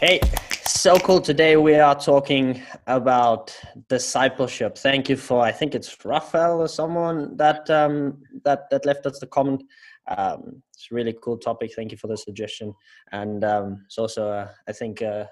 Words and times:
Hey, 0.00 0.18
so 0.64 0.96
cool. 0.96 1.20
Today 1.20 1.58
we 1.58 1.74
are 1.74 1.94
talking 1.94 2.62
about 2.86 3.54
discipleship. 3.90 4.78
Thank 4.78 5.10
you 5.10 5.16
for 5.18 5.42
I 5.42 5.52
think 5.52 5.74
it's 5.74 5.94
Raphael 6.02 6.62
or 6.62 6.68
someone 6.68 7.36
that 7.36 7.68
um, 7.68 8.22
that 8.44 8.70
that 8.70 8.86
left 8.86 9.04
us 9.04 9.18
the 9.18 9.26
comment. 9.26 9.62
Um, 10.08 10.62
it's 10.72 10.88
a 10.90 10.94
really 10.94 11.14
cool 11.22 11.36
topic. 11.36 11.72
Thank 11.76 11.92
you 11.92 11.98
for 11.98 12.06
the 12.06 12.16
suggestion, 12.16 12.72
and 13.12 13.44
um, 13.44 13.82
it's 13.84 13.98
also 13.98 14.30
uh, 14.30 14.48
I 14.66 14.72
think 14.72 15.02
uh, 15.02 15.26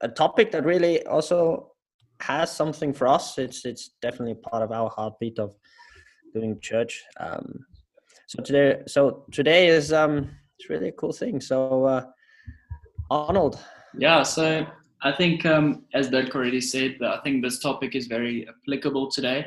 a 0.00 0.08
topic 0.08 0.50
that 0.50 0.64
really 0.64 1.06
also 1.06 1.70
has 2.18 2.50
something 2.50 2.92
for 2.92 3.06
us. 3.06 3.38
It's 3.38 3.64
it's 3.64 3.90
definitely 4.02 4.34
part 4.34 4.64
of 4.64 4.72
our 4.72 4.90
heartbeat 4.90 5.38
of 5.38 5.54
doing 6.34 6.58
church. 6.58 7.04
Um, 7.20 7.64
so 8.26 8.42
today, 8.42 8.82
so 8.88 9.26
today 9.30 9.68
is 9.68 9.92
um, 9.92 10.28
it's 10.58 10.68
really 10.68 10.88
a 10.88 10.92
cool 10.92 11.12
thing. 11.12 11.40
So 11.40 11.84
uh, 11.84 12.06
Arnold. 13.10 13.58
Yeah, 13.96 14.22
so 14.22 14.66
I 15.02 15.12
think 15.12 15.46
um, 15.46 15.84
as 15.94 16.10
Dirk 16.10 16.34
already 16.34 16.60
said, 16.60 16.98
I 17.02 17.18
think 17.22 17.42
this 17.42 17.60
topic 17.60 17.94
is 17.94 18.06
very 18.06 18.46
applicable 18.48 19.10
today. 19.10 19.46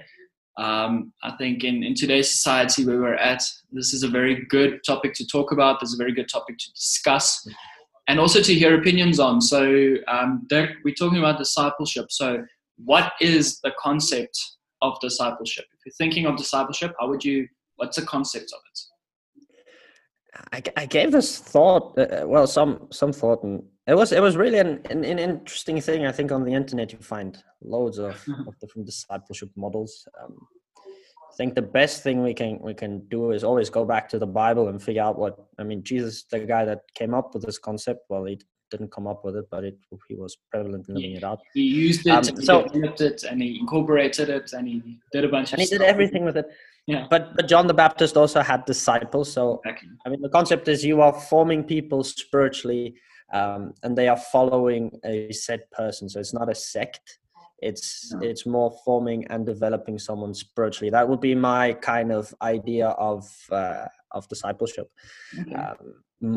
Um, 0.58 1.14
I 1.24 1.32
think 1.38 1.64
in, 1.64 1.84
in 1.84 1.94
today's 1.94 2.30
society 2.30 2.86
where 2.86 3.00
we're 3.00 3.16
at, 3.16 3.44
this 3.72 3.94
is 3.94 4.04
a 4.04 4.10
very 4.10 4.46
good 4.50 4.82
topic 4.86 5.14
to 5.16 5.28
talk 5.28 5.52
about. 5.52 5.80
This 5.80 5.90
is 5.90 5.96
a 5.96 6.04
very 6.04 6.14
good 6.14 6.28
topic 6.28 6.58
to 6.58 6.72
discuss 6.74 7.48
and 8.10 8.20
also 8.20 8.42
to 8.42 8.54
hear 8.54 8.78
opinions 8.78 9.20
on. 9.20 9.40
So, 9.40 9.96
um, 10.08 10.46
Dirk, 10.50 10.72
we're 10.84 10.96
talking 10.96 11.20
about 11.20 11.38
discipleship. 11.38 12.08
So, 12.12 12.44
what 12.84 13.14
is 13.22 13.60
the 13.62 13.72
concept 13.80 14.38
of 14.82 15.00
discipleship? 15.00 15.66
If 15.74 15.86
you're 15.86 15.94
thinking 15.94 16.26
of 16.26 16.36
discipleship, 16.36 16.94
how 17.00 17.08
would 17.08 17.24
you, 17.24 17.48
what's 17.76 17.98
the 17.98 18.06
concept 18.06 18.52
of 18.54 18.60
it? 18.72 18.80
I, 20.52 20.64
I 20.78 20.86
gave 20.86 21.12
this 21.12 21.38
thought, 21.38 21.98
uh, 21.98 22.02
uh, 22.02 22.24
well, 22.26 22.48
some 22.48 22.88
some 22.92 23.14
thought, 23.14 23.44
and 23.44 23.64
it 23.88 23.96
was 23.96 24.12
it 24.12 24.22
was 24.22 24.38
really 24.38 24.60
an, 24.60 24.82
an, 24.90 25.04
an, 25.04 25.20
interesting 25.20 25.80
thing. 25.82 26.06
I 26.06 26.12
think 26.12 26.32
on 26.32 26.44
the 26.44 26.54
internet 26.54 26.92
you 26.92 27.00
find 27.00 27.42
loads 27.62 27.98
of, 27.98 28.16
of 28.48 28.58
different 28.60 28.86
discipleship 28.86 29.50
models. 29.56 30.08
Um, 30.22 30.48
I 30.78 31.36
think 31.38 31.56
the 31.56 31.62
best 31.62 32.04
thing 32.04 32.24
we 32.24 32.34
can 32.34 32.60
we 32.62 32.74
can 32.74 33.08
do 33.08 33.32
is 33.32 33.44
always 33.44 33.70
go 33.70 33.86
back 33.86 34.10
to 34.10 34.20
the 34.20 34.28
Bible 34.28 34.70
and 34.70 34.82
figure 34.82 35.04
out 35.04 35.18
what 35.18 35.38
I 35.58 35.64
mean. 35.64 35.84
Jesus, 35.84 36.24
the 36.24 36.40
guy 36.40 36.66
that 36.66 36.82
came 36.96 37.14
up 37.14 37.34
with 37.34 37.44
this 37.46 37.58
concept, 37.58 38.06
well, 38.10 38.26
he 38.26 38.40
didn't 38.70 38.92
come 38.92 39.08
up 39.08 39.26
with 39.26 39.36
it, 39.36 39.46
but 39.50 39.64
it 39.64 39.78
he 40.08 40.16
was 40.16 40.38
prevalent 40.52 40.88
in 40.90 40.96
living 40.96 41.14
it 41.14 41.24
out. 41.24 41.40
He 41.54 41.64
used 41.64 42.06
it, 42.08 42.12
um, 42.12 42.24
and 42.28 42.44
so, 42.44 42.64
he 42.64 42.70
developed 42.70 43.02
it, 43.02 43.24
and 43.24 43.42
he 43.42 43.60
incorporated 43.60 44.30
it, 44.30 44.54
and 44.54 44.68
he 44.68 45.00
did 45.12 45.26
a 45.26 45.30
bunch 45.30 45.54
and 45.54 45.60
of. 45.60 45.62
he 45.62 45.66
stuff. 45.68 45.80
did 45.80 45.88
everything 45.88 46.26
with 46.26 46.38
it. 46.38 46.46
Yeah. 46.94 47.06
But 47.14 47.24
but 47.38 47.46
John 47.52 47.66
the 47.72 47.78
Baptist 47.86 48.14
also 48.22 48.40
had 48.52 48.60
disciples. 48.74 49.28
So 49.38 49.44
Exactly. 49.66 49.90
I 50.06 50.10
mean, 50.12 50.22
the 50.28 50.34
concept 50.40 50.66
is 50.74 50.78
you 50.94 51.02
are 51.06 51.14
forming 51.34 51.62
people 51.76 52.00
spiritually, 52.04 52.86
um, 53.40 53.62
and 53.84 53.92
they 53.98 54.08
are 54.14 54.22
following 54.36 54.84
a 55.14 55.32
set 55.46 55.62
person. 55.80 56.04
So 56.10 56.20
it's 56.24 56.34
not 56.40 56.48
a 56.56 56.56
sect. 56.74 57.06
It's 57.70 57.90
No. 58.14 58.20
it's 58.30 58.46
more 58.58 58.72
forming 58.86 59.22
and 59.32 59.46
developing 59.54 59.98
someone 60.08 60.34
spiritually. 60.34 60.90
That 60.98 61.08
would 61.10 61.22
be 61.30 61.36
my 61.36 61.64
kind 61.92 62.10
of 62.20 62.34
idea 62.56 62.88
of 63.12 63.22
uh, 63.62 63.88
of 64.18 64.22
discipleship, 64.34 64.88
Okay. 65.42 65.56
um, 65.62 65.78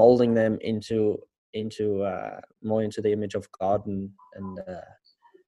molding 0.03 0.33
them 0.41 0.59
into 0.70 0.97
into 1.62 1.84
uh, 2.12 2.41
more 2.70 2.83
into 2.87 3.00
the 3.05 3.12
image 3.16 3.34
of 3.41 3.44
God 3.61 3.81
and 3.87 4.11
and. 4.39 4.53
Uh, 4.75 4.91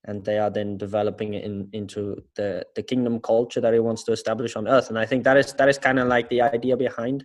and 0.05 0.25
they 0.25 0.39
are 0.39 0.51
then 0.51 0.77
developing 0.77 1.35
it 1.35 1.45
in, 1.45 1.69
into 1.73 2.23
the, 2.37 2.65
the 2.75 2.83
kingdom 2.83 3.21
culture 3.21 3.61
that 3.61 3.73
he 3.73 3.81
wants 3.81 4.05
to 4.05 4.13
establish 4.13 4.55
on 4.57 4.69
earth. 4.69 4.91
And 4.91 4.99
I 4.99 5.07
think 5.07 5.25
that 5.25 5.37
is 5.37 5.53
that 5.55 5.69
is 5.69 5.79
kind 5.79 5.99
of 5.99 6.09
like 6.09 6.29
the 6.29 6.43
idea 6.43 6.77
behind 6.77 7.25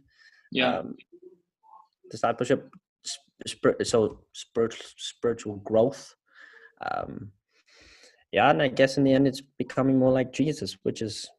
yeah. 0.52 0.80
um, 0.80 0.95
discipleship. 2.09 2.69
Sp- 3.47 3.80
so 3.83 4.21
spiritual 4.33 4.86
spiritual 4.97 5.55
growth. 5.58 6.13
Um, 6.89 7.31
yeah, 8.31 8.49
and 8.49 8.61
I 8.61 8.67
guess 8.67 8.98
in 8.98 9.03
the 9.03 9.14
end, 9.14 9.27
it's 9.27 9.42
becoming 9.42 9.98
more 9.98 10.11
like 10.11 10.32
Jesus, 10.32 10.77
which 10.83 11.02
is 11.02 11.30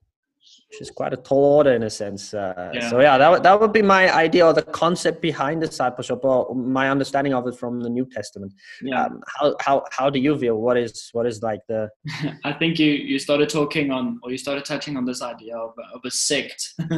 which 0.71 0.81
is 0.81 0.91
quite 0.91 1.13
a 1.13 1.17
tall 1.17 1.45
order 1.57 1.73
in 1.73 1.83
a 1.83 1.91
sense. 1.91 2.33
Uh, 2.33 2.71
Yeah. 2.75 2.89
So 2.91 3.01
yeah, 3.01 3.19
that 3.19 3.31
would, 3.31 3.43
that 3.43 3.61
would 3.61 3.73
be 3.73 3.83
my 3.83 4.13
idea 4.15 4.47
or 4.47 4.53
the 4.53 4.63
concept 4.63 5.21
behind 5.21 5.61
discipleship, 5.61 6.21
or 6.25 6.55
my 6.55 6.91
understanding 6.91 7.35
of 7.35 7.47
it 7.49 7.57
from 7.59 7.81
the 7.81 7.91
New 7.91 8.07
Testament. 8.07 8.53
yeah. 8.83 9.05
Um, 9.05 9.21
how 9.27 9.57
how 9.61 9.85
how 9.91 10.11
do 10.11 10.19
you 10.21 10.37
feel? 10.39 10.57
What 10.67 10.77
is 10.77 11.11
what 11.13 11.27
is 11.27 11.43
like 11.43 11.61
the 11.69 11.89
I 12.45 12.53
think 12.53 12.79
you, 12.79 12.91
you 12.93 13.19
started 13.19 13.49
talking 13.49 13.91
on, 13.91 14.21
or 14.23 14.31
you 14.31 14.39
started 14.39 14.65
touching 14.65 14.97
on 14.97 15.05
this 15.05 15.23
idea 15.23 15.57
of, 15.57 15.73
of 15.95 16.01
a 16.05 16.11
sect. 16.11 16.61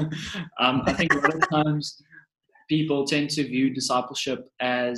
um, 0.63 0.83
I 0.87 0.93
think 0.93 1.15
a 1.15 1.19
lot 1.19 1.35
of 1.35 1.49
times 1.51 2.03
people 2.69 3.07
tend 3.07 3.31
to 3.31 3.43
view 3.45 3.71
discipleship 3.71 4.41
as 4.61 4.97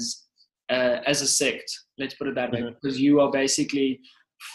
uh, 0.71 0.97
as 1.07 1.23
a 1.23 1.27
sect. 1.27 1.69
Let's 1.99 2.15
put 2.15 2.27
it 2.29 2.35
that 2.35 2.51
way, 2.53 2.61
Mhm. 2.63 2.75
because 2.75 3.01
you 3.01 3.21
are 3.21 3.31
basically 3.31 4.01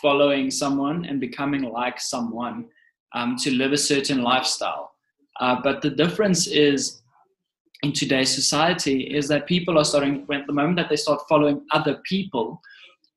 following 0.01 0.51
someone 0.51 1.05
and 1.05 1.19
becoming 1.21 1.63
like 1.81 1.99
someone 2.01 2.65
um, 3.13 3.35
to 3.37 3.51
live 3.51 3.71
a 3.73 3.77
certain 3.77 4.21
lifestyle. 4.21 4.91
Uh, 5.39 5.57
but 5.63 5.81
the 5.81 5.89
difference 5.89 6.47
is 6.47 7.01
in 7.83 7.93
today's 7.93 8.33
society 8.33 9.03
is 9.15 9.27
that 9.29 9.47
people 9.47 9.77
are 9.77 9.85
starting 9.85 10.23
when 10.27 10.43
the 10.47 10.53
moment 10.53 10.75
that 10.77 10.89
they 10.89 10.95
start 10.97 11.21
following 11.29 11.61
other 11.71 12.01
people 12.03 12.61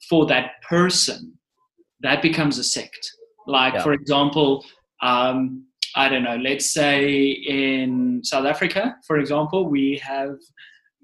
for 0.09 0.27
that 0.27 0.53
person 0.69 1.33
that 2.01 2.23
becomes 2.23 2.59
a 2.59 2.65
sect. 2.65 3.13
Like, 3.47 3.75
Yeah. 3.75 3.83
for 3.83 3.93
example, 3.93 4.65
um, 5.01 5.67
I 5.95 6.09
don't 6.09 6.23
know, 6.23 6.37
let's 6.37 6.71
say 6.73 7.31
in 7.31 8.23
South 8.25 8.47
Africa, 8.47 8.97
for 9.07 9.19
example, 9.19 9.69
we 9.69 9.99
have, 9.99 10.37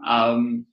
um, 0.07 0.67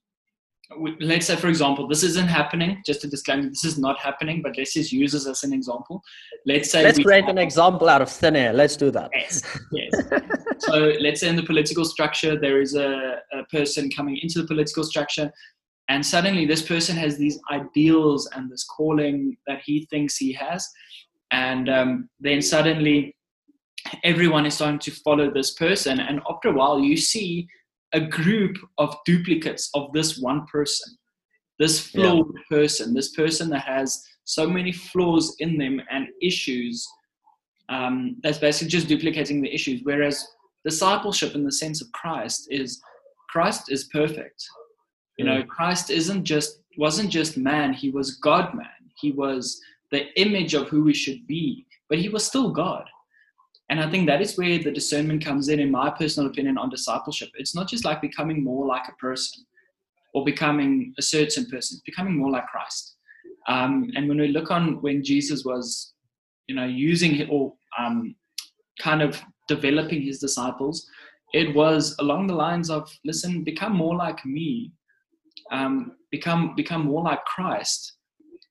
let's 1.00 1.28
say, 1.28 1.36
for 1.36 1.48
example, 1.48 1.88
this 1.88 2.04
isn't 2.04 2.28
happening, 2.28 2.82
just 2.86 3.02
to 3.02 3.08
disclaim, 3.08 3.50
this 3.50 3.64
is 3.64 3.78
not 3.78 4.00
happening, 4.00 4.42
but 4.42 4.58
let's 4.58 4.74
just 4.74 4.92
use 4.92 5.12
this 5.12 5.28
as 5.28 5.44
an 5.44 5.54
example. 5.54 6.02
Let's 6.46 6.72
say, 6.72 6.84
Let's 6.84 7.00
create 7.00 7.26
an 7.26 7.38
example 7.38 7.88
out 7.88 8.02
of 8.02 8.10
thin 8.10 8.36
air. 8.36 8.52
Let's 8.52 8.76
do 8.76 8.92
that. 8.92 9.12
Yes, 9.14 9.44
yes. 9.72 9.94
so 10.60 10.94
let's 11.00 11.22
say 11.22 11.30
in 11.30 11.36
the 11.36 11.44
political 11.44 11.86
structure, 11.86 12.40
there 12.40 12.62
is 12.62 12.76
a, 12.76 13.20
a 13.34 13.44
person 13.52 13.90
coming 13.92 14.18
into 14.22 14.42
the 14.42 14.48
political 14.48 14.84
structure, 14.84 15.32
and 15.90 16.04
suddenly 16.04 16.46
this 16.46 16.64
person 16.64 16.96
has 16.98 17.18
these 17.18 17.40
ideals 17.52 18.28
and 18.36 18.52
this 18.52 18.66
calling 18.66 19.38
that 19.46 19.62
he 19.64 19.86
thinks 19.92 20.18
he 20.18 20.34
has, 20.34 20.68
and 21.32 21.70
um, 21.70 22.10
then 22.20 22.42
suddenly 22.42 23.16
everyone 24.04 24.48
is 24.48 24.56
starting 24.56 24.80
to 24.80 24.92
follow 24.92 25.32
this 25.32 25.54
person, 25.54 26.00
and 26.00 26.22
after 26.28 26.50
a 26.50 26.54
while, 26.54 26.80
you 26.80 26.98
see 26.98 27.48
a 27.96 28.02
group 28.02 28.58
of 28.78 28.96
duplicates 29.06 29.70
of 29.74 29.92
this 29.94 30.20
one 30.20 30.46
person, 30.48 30.96
this 31.60 31.80
flawed 31.80 32.28
person, 32.50 32.94
this 32.94 33.16
person 33.16 33.50
that 33.50 33.64
has 33.64 34.04
so 34.26 34.48
many 34.48 34.74
flaws 34.74 35.36
in 35.40 35.58
them 35.58 35.82
and 35.90 36.08
issues 36.22 36.86
um, 37.70 38.18
that's 38.22 38.38
basically 38.38 38.68
just 38.68 38.90
duplicating 38.90 39.42
the 39.42 39.54
issues. 39.54 39.80
Whereas 39.84 40.28
discipleship, 40.66 41.36
in 41.36 41.46
the 41.46 41.52
sense 41.52 41.82
of 41.82 41.90
Christ, 41.94 42.48
is 42.52 42.82
Christ 43.30 43.72
is 43.72 43.86
perfect. 43.86 44.44
You 45.18 45.26
know, 45.26 45.44
Christ 45.44 45.90
isn't 45.90 46.26
just 46.26 46.60
wasn't 46.78 47.10
just 47.10 47.38
man; 47.38 47.74
he 47.74 47.92
was 47.92 48.18
God 48.18 48.54
man. 48.54 48.68
He 49.00 49.14
was 49.14 49.62
the 49.92 50.08
image 50.20 50.54
of 50.54 50.68
who 50.68 50.84
we 50.84 50.94
should 50.94 51.26
be, 51.28 51.66
but 51.88 51.98
he 51.98 52.10
was 52.10 52.26
still 52.26 52.52
God. 52.52 52.86
And 53.70 53.80
I 53.80 53.90
think 53.90 54.08
that 54.08 54.22
is 54.22 54.38
where 54.38 54.60
the 54.60 54.72
discernment 54.72 55.26
comes 55.26 55.50
in, 55.50 55.60
in 55.60 55.72
my 55.72 55.90
personal 55.90 56.30
opinion, 56.30 56.58
on 56.58 56.70
discipleship. 56.70 57.30
It's 57.36 57.56
not 57.56 57.68
just 57.68 57.84
like 57.84 58.02
becoming 58.02 58.44
more 58.44 58.66
like 58.66 58.88
a 58.88 58.96
person 58.96 59.44
or 60.14 60.24
becoming 60.24 60.94
a 60.98 61.02
certain 61.02 61.46
person, 61.46 61.76
it's 61.76 61.84
becoming 61.84 62.16
more 62.16 62.32
like 62.32 62.48
Christ. 62.48 62.96
Um, 63.48 63.92
and 63.96 64.08
when 64.08 64.20
we 64.20 64.30
look 64.30 64.52
on 64.52 64.82
when 64.82 65.04
Jesus 65.04 65.44
was 65.44 65.94
you 66.48 66.56
know, 66.56 66.66
using 66.66 67.28
or 67.30 67.54
um, 67.78 68.16
kind 68.80 69.02
of 69.02 69.22
developing 69.48 70.02
his 70.02 70.20
disciples, 70.20 70.88
it 71.34 71.56
was 71.56 71.96
along 72.00 72.28
the 72.28 72.36
lines 72.36 72.70
of, 72.70 72.90
listen, 73.04 73.44
become 73.44 73.76
more 73.76 73.96
like 73.96 74.24
me, 74.26 74.72
um, 75.52 75.94
become 76.12 76.56
become 76.56 76.86
more 76.86 77.04
like 77.04 77.24
Christ, 77.26 77.98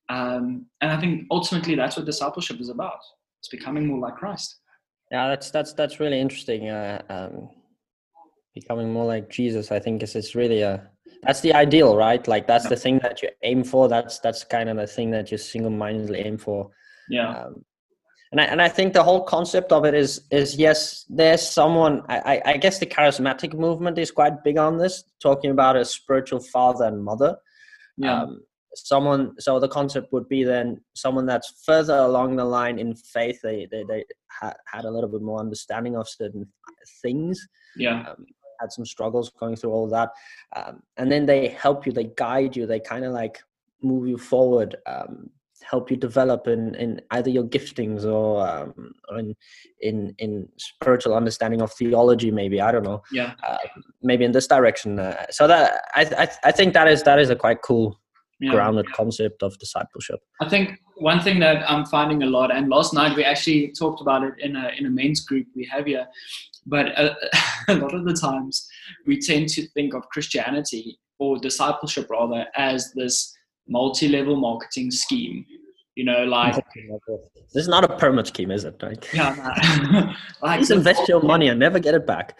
um, 0.08 0.66
and 0.80 0.92
I 0.92 1.00
think 1.00 1.26
ultimately 1.30 1.74
that's 1.74 1.96
what 1.96 2.06
discipleship 2.06 2.60
is 2.60 2.68
about. 2.68 2.98
It's 3.40 3.48
becoming 3.48 3.86
more 3.86 3.98
like 3.98 4.16
Christ. 4.16 4.56
Yeah, 5.14 5.28
that's 5.28 5.52
that's 5.52 5.72
that's 5.74 6.00
really 6.00 6.20
interesting. 6.20 6.70
Uh, 6.70 7.00
um, 7.08 7.48
becoming 8.52 8.92
more 8.92 9.06
like 9.06 9.30
Jesus, 9.30 9.70
I 9.70 9.78
think, 9.78 10.02
is 10.02 10.16
it's 10.16 10.34
really 10.34 10.62
a 10.62 10.90
that's 11.22 11.40
the 11.40 11.54
ideal, 11.54 11.94
right? 11.96 12.26
Like 12.26 12.48
that's 12.48 12.68
the 12.68 12.74
thing 12.84 12.98
that 13.04 13.22
you 13.22 13.28
aim 13.44 13.62
for. 13.62 13.86
That's 13.88 14.18
that's 14.18 14.42
kind 14.42 14.68
of 14.68 14.76
the 14.76 14.88
thing 14.88 15.12
that 15.12 15.30
you 15.30 15.38
single-mindedly 15.38 16.18
aim 16.18 16.36
for. 16.36 16.70
Yeah, 17.08 17.30
Um, 17.30 17.64
and 18.32 18.40
I, 18.40 18.44
and 18.46 18.60
I 18.60 18.68
think 18.68 18.92
the 18.92 19.04
whole 19.04 19.22
concept 19.22 19.70
of 19.70 19.84
it 19.84 19.94
is 19.94 20.22
is 20.32 20.56
yes, 20.56 21.06
there's 21.08 21.48
someone. 21.48 22.02
I, 22.08 22.18
I 22.32 22.42
I 22.54 22.56
guess 22.56 22.80
the 22.80 22.86
charismatic 22.86 23.54
movement 23.54 23.98
is 23.98 24.10
quite 24.10 24.42
big 24.42 24.58
on 24.58 24.78
this, 24.78 25.04
talking 25.22 25.52
about 25.52 25.76
a 25.76 25.84
spiritual 25.84 26.40
father 26.40 26.86
and 26.86 27.04
mother. 27.04 27.36
yeah, 27.96 28.22
Um, 28.22 28.40
someone. 28.74 29.34
So 29.38 29.58
the 29.58 29.68
concept 29.68 30.12
would 30.12 30.28
be 30.28 30.44
then 30.44 30.80
someone 30.94 31.26
that's 31.26 31.62
further 31.64 31.96
along 31.96 32.36
the 32.36 32.44
line 32.44 32.78
in 32.78 32.94
faith. 32.94 33.40
They 33.42 33.66
they 33.70 33.84
they 33.84 34.04
ha- 34.30 34.54
had 34.66 34.84
a 34.84 34.90
little 34.90 35.08
bit 35.08 35.22
more 35.22 35.40
understanding 35.40 35.96
of 35.96 36.08
certain 36.08 36.46
things. 37.02 37.38
yeah, 37.76 38.10
Um, 38.10 38.26
had 38.60 38.72
some 38.72 38.86
struggles 38.86 39.30
going 39.30 39.56
through 39.56 39.72
all 39.72 39.88
that, 39.88 40.10
um, 40.54 40.82
and 40.96 41.10
then 41.10 41.26
they 41.26 41.48
help 41.48 41.86
you. 41.86 41.92
They 41.92 42.10
guide 42.16 42.56
you. 42.56 42.66
They 42.66 42.80
kind 42.80 43.04
of 43.04 43.12
like 43.12 43.42
move 43.82 44.06
you 44.08 44.16
forward 44.16 44.76
um, 44.86 45.30
help 45.64 45.90
you 45.90 45.96
develop 45.96 46.46
in, 46.46 46.74
in 46.74 47.00
either 47.10 47.30
your 47.30 47.44
giftings 47.44 48.04
or, 48.04 48.46
um, 48.46 48.92
or 49.08 49.18
in, 49.18 49.34
in 49.80 50.14
in 50.18 50.48
spiritual 50.58 51.14
understanding 51.14 51.62
of 51.62 51.72
theology 51.72 52.30
maybe 52.30 52.60
i 52.60 52.70
don't 52.70 52.82
know 52.82 53.02
yeah 53.12 53.32
uh, 53.46 53.56
maybe 54.02 54.24
in 54.24 54.32
this 54.32 54.46
direction 54.46 54.98
uh, 54.98 55.24
so 55.30 55.46
that 55.46 55.80
I, 55.94 56.02
I 56.02 56.28
i 56.44 56.52
think 56.52 56.74
that 56.74 56.88
is 56.88 57.02
that 57.04 57.18
is 57.18 57.30
a 57.30 57.36
quite 57.36 57.62
cool 57.62 57.98
yeah. 58.40 58.50
grounded 58.50 58.90
concept 58.92 59.42
of 59.42 59.58
discipleship. 59.58 60.20
I 60.40 60.48
think 60.48 60.80
one 60.96 61.20
thing 61.20 61.38
that 61.40 61.68
i'm 61.70 61.84
finding 61.86 62.22
a 62.22 62.26
lot 62.26 62.54
and 62.54 62.68
last 62.68 62.94
night 62.94 63.16
we 63.16 63.24
actually 63.24 63.72
talked 63.78 64.00
about 64.00 64.22
it 64.22 64.34
in 64.38 64.56
a 64.56 64.70
in 64.78 64.86
a 64.86 64.90
men's 64.90 65.20
group 65.20 65.46
we 65.54 65.64
have 65.64 65.86
here 65.86 66.06
but 66.66 66.86
uh, 66.98 67.14
a, 67.68 67.72
a 67.72 67.74
lot 67.74 67.94
of 67.94 68.04
the 68.04 68.14
times 68.14 68.66
we 69.06 69.18
tend 69.18 69.48
to 69.48 69.66
think 69.68 69.94
of 69.94 70.08
christianity 70.08 70.98
or 71.18 71.38
discipleship 71.38 72.08
rather 72.10 72.46
as 72.56 72.92
this 72.92 73.34
multi-level 73.68 74.36
marketing 74.36 74.90
scheme 74.90 75.44
you 75.96 76.04
know 76.04 76.24
like 76.24 76.54
this 76.74 77.62
is 77.62 77.68
not 77.68 77.84
a 77.84 77.96
pyramid 77.96 78.26
scheme 78.26 78.50
is 78.50 78.64
it? 78.64 78.82
Like 78.82 79.12
yeah 79.14 80.12
like 80.42 80.58
please 80.58 80.72
invest 80.72 81.08
your 81.08 81.22
money 81.32 81.46
and 81.46 81.60
never 81.60 81.78
get 81.78 81.94
it 81.94 82.04
back. 82.04 82.36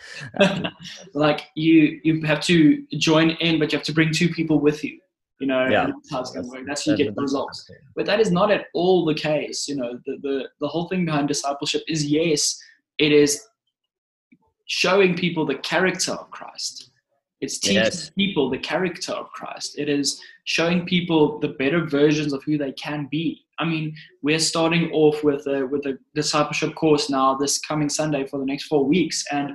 Like 1.15 1.43
you 1.55 2.01
you 2.03 2.21
have 2.23 2.41
to 2.43 2.85
join 2.99 3.31
in 3.31 3.61
but 3.61 3.71
you 3.71 3.79
have 3.79 3.87
to 3.87 3.93
bring 3.93 4.13
two 4.13 4.29
people 4.29 4.59
with 4.59 4.83
you 4.83 4.99
you 5.45 5.49
know 5.53 5.65
yeah. 5.69 5.87
that's 5.87 6.11
how 6.11 6.21
it's 6.21 6.31
going 6.31 6.45
to 6.45 6.51
work 6.51 6.65
that's 6.67 6.87
how 6.87 6.93
you 6.93 6.99
get 7.05 7.15
the 7.15 7.21
results 7.21 7.71
but 7.97 8.07
that 8.07 8.19
is 8.25 8.31
not 8.31 8.51
at 8.51 8.67
all 8.73 9.05
the 9.05 9.15
case 9.15 9.69
you 9.69 9.77
know 9.77 9.91
the, 10.07 10.15
the 10.23 10.49
the 10.63 10.69
whole 10.73 10.89
thing 10.89 11.05
behind 11.05 11.29
discipleship 11.29 11.83
is 11.87 12.07
yes 12.07 12.59
it 12.99 13.13
is 13.13 13.31
showing 14.67 15.15
people 15.15 15.45
the 15.45 15.61
character 15.73 16.13
of 16.13 16.31
christ 16.31 16.91
it's 17.45 17.59
teaching 17.59 17.77
yes. 17.77 18.11
people 18.11 18.49
the 18.49 18.59
character 18.59 19.13
of 19.13 19.31
Christ. 19.33 19.79
It 19.79 19.91
is 19.91 20.19
showing 20.45 20.87
people 20.87 21.39
the 21.41 21.49
better 21.49 21.85
versions 21.85 22.33
of 22.33 22.43
who 22.43 22.57
they 22.57 22.73
can 22.73 23.07
be. 23.11 23.45
I 23.59 23.67
mean, 23.67 23.95
we're 24.23 24.39
starting 24.39 24.91
off 24.93 25.23
with 25.23 25.47
a 25.47 25.67
with 25.67 25.85
a 25.85 25.99
discipleship 26.15 26.75
course 26.75 27.11
now 27.11 27.35
this 27.35 27.59
coming 27.59 27.91
Sunday 27.91 28.27
for 28.27 28.39
the 28.39 28.47
next 28.47 28.65
four 28.65 28.87
weeks, 28.87 29.25
and 29.31 29.53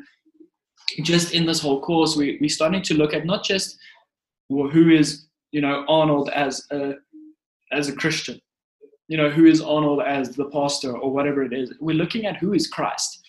just 1.01 1.33
in 1.33 1.47
this 1.47 1.61
whole 1.61 1.81
course, 1.81 2.15
we 2.15 2.37
we're 2.39 2.49
starting 2.49 2.83
to 2.83 2.93
look 2.93 3.15
at 3.15 3.25
not 3.25 3.43
just 3.43 3.77
well, 4.49 4.69
who 4.69 4.89
is 4.89 5.25
you 5.51 5.61
know 5.61 5.85
Arnold 5.87 6.29
as 6.29 6.65
a 6.71 6.93
as 7.71 7.89
a 7.89 7.95
Christian, 7.95 8.39
you 9.07 9.17
know 9.17 9.29
who 9.29 9.45
is 9.45 9.61
Arnold 9.61 10.01
as 10.05 10.35
the 10.35 10.49
pastor 10.49 10.97
or 10.97 11.11
whatever 11.11 11.43
it 11.43 11.53
is. 11.53 11.73
We're 11.79 11.95
looking 11.95 12.25
at 12.25 12.37
who 12.37 12.53
is 12.53 12.67
Christ, 12.67 13.21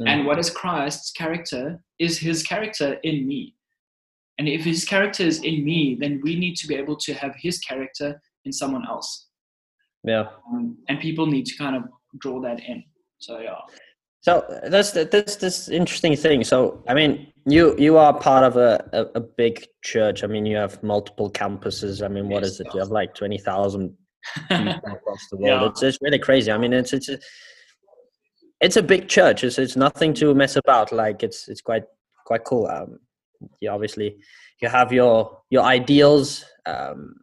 mm. 0.00 0.08
and 0.08 0.26
what 0.26 0.38
is 0.38 0.50
Christ's 0.50 1.10
character 1.12 1.82
is 1.98 2.18
His 2.18 2.42
character 2.42 2.94
in 3.02 3.26
me 3.26 3.56
and 4.38 4.48
if 4.48 4.64
his 4.64 4.84
character 4.84 5.22
is 5.22 5.42
in 5.42 5.64
me, 5.64 5.96
then 5.98 6.20
we 6.22 6.36
need 6.38 6.56
to 6.56 6.66
be 6.66 6.74
able 6.74 6.96
to 6.96 7.14
have 7.14 7.34
his 7.36 7.58
character 7.58 8.20
in 8.44 8.52
someone 8.52 8.86
else. 8.86 9.28
Yeah. 10.04 10.26
Um, 10.52 10.78
and 10.88 11.00
people 11.00 11.26
need 11.26 11.46
to 11.46 11.56
kind 11.56 11.76
of 11.76 11.84
draw 12.18 12.40
that 12.42 12.60
in. 12.60 12.84
So 13.18 13.38
yeah. 13.38 13.58
So 14.26 14.44
that's 14.64 14.90
that's 14.90 15.36
this 15.36 15.68
interesting 15.68 16.16
thing. 16.16 16.42
So 16.42 16.82
I 16.88 16.94
mean, 16.94 17.32
you 17.44 17.76
you 17.78 17.96
are 17.96 18.12
part 18.12 18.42
of 18.42 18.56
a, 18.56 18.84
a, 18.92 19.02
a 19.14 19.20
big 19.20 19.64
church. 19.84 20.24
I 20.24 20.26
mean, 20.26 20.44
you 20.44 20.56
have 20.56 20.82
multiple 20.82 21.30
campuses. 21.30 22.04
I 22.04 22.08
mean, 22.08 22.28
what 22.28 22.42
is 22.42 22.58
it? 22.58 22.66
You 22.74 22.80
have 22.80 22.90
like 22.90 23.14
twenty 23.14 23.38
thousand 23.38 23.96
across 24.50 25.22
the 25.30 25.36
world. 25.36 25.62
Yeah. 25.62 25.68
It's 25.68 25.80
it's 25.84 25.98
really 26.02 26.18
crazy. 26.18 26.50
I 26.50 26.58
mean, 26.58 26.72
it's 26.72 26.92
it's 26.92 27.08
a, 27.08 27.20
it's 28.60 28.76
a 28.76 28.82
big 28.82 29.08
church. 29.08 29.44
It's 29.44 29.60
it's 29.60 29.76
nothing 29.76 30.12
to 30.14 30.34
mess 30.34 30.56
about. 30.56 30.90
Like 30.90 31.22
it's 31.22 31.46
it's 31.46 31.60
quite 31.60 31.84
quite 32.26 32.42
cool. 32.42 32.66
Um, 32.66 32.98
you 33.60 33.70
obviously 33.70 34.16
you 34.60 34.68
have 34.68 34.92
your 34.92 35.40
your 35.50 35.62
ideals 35.62 36.44
um, 36.66 37.14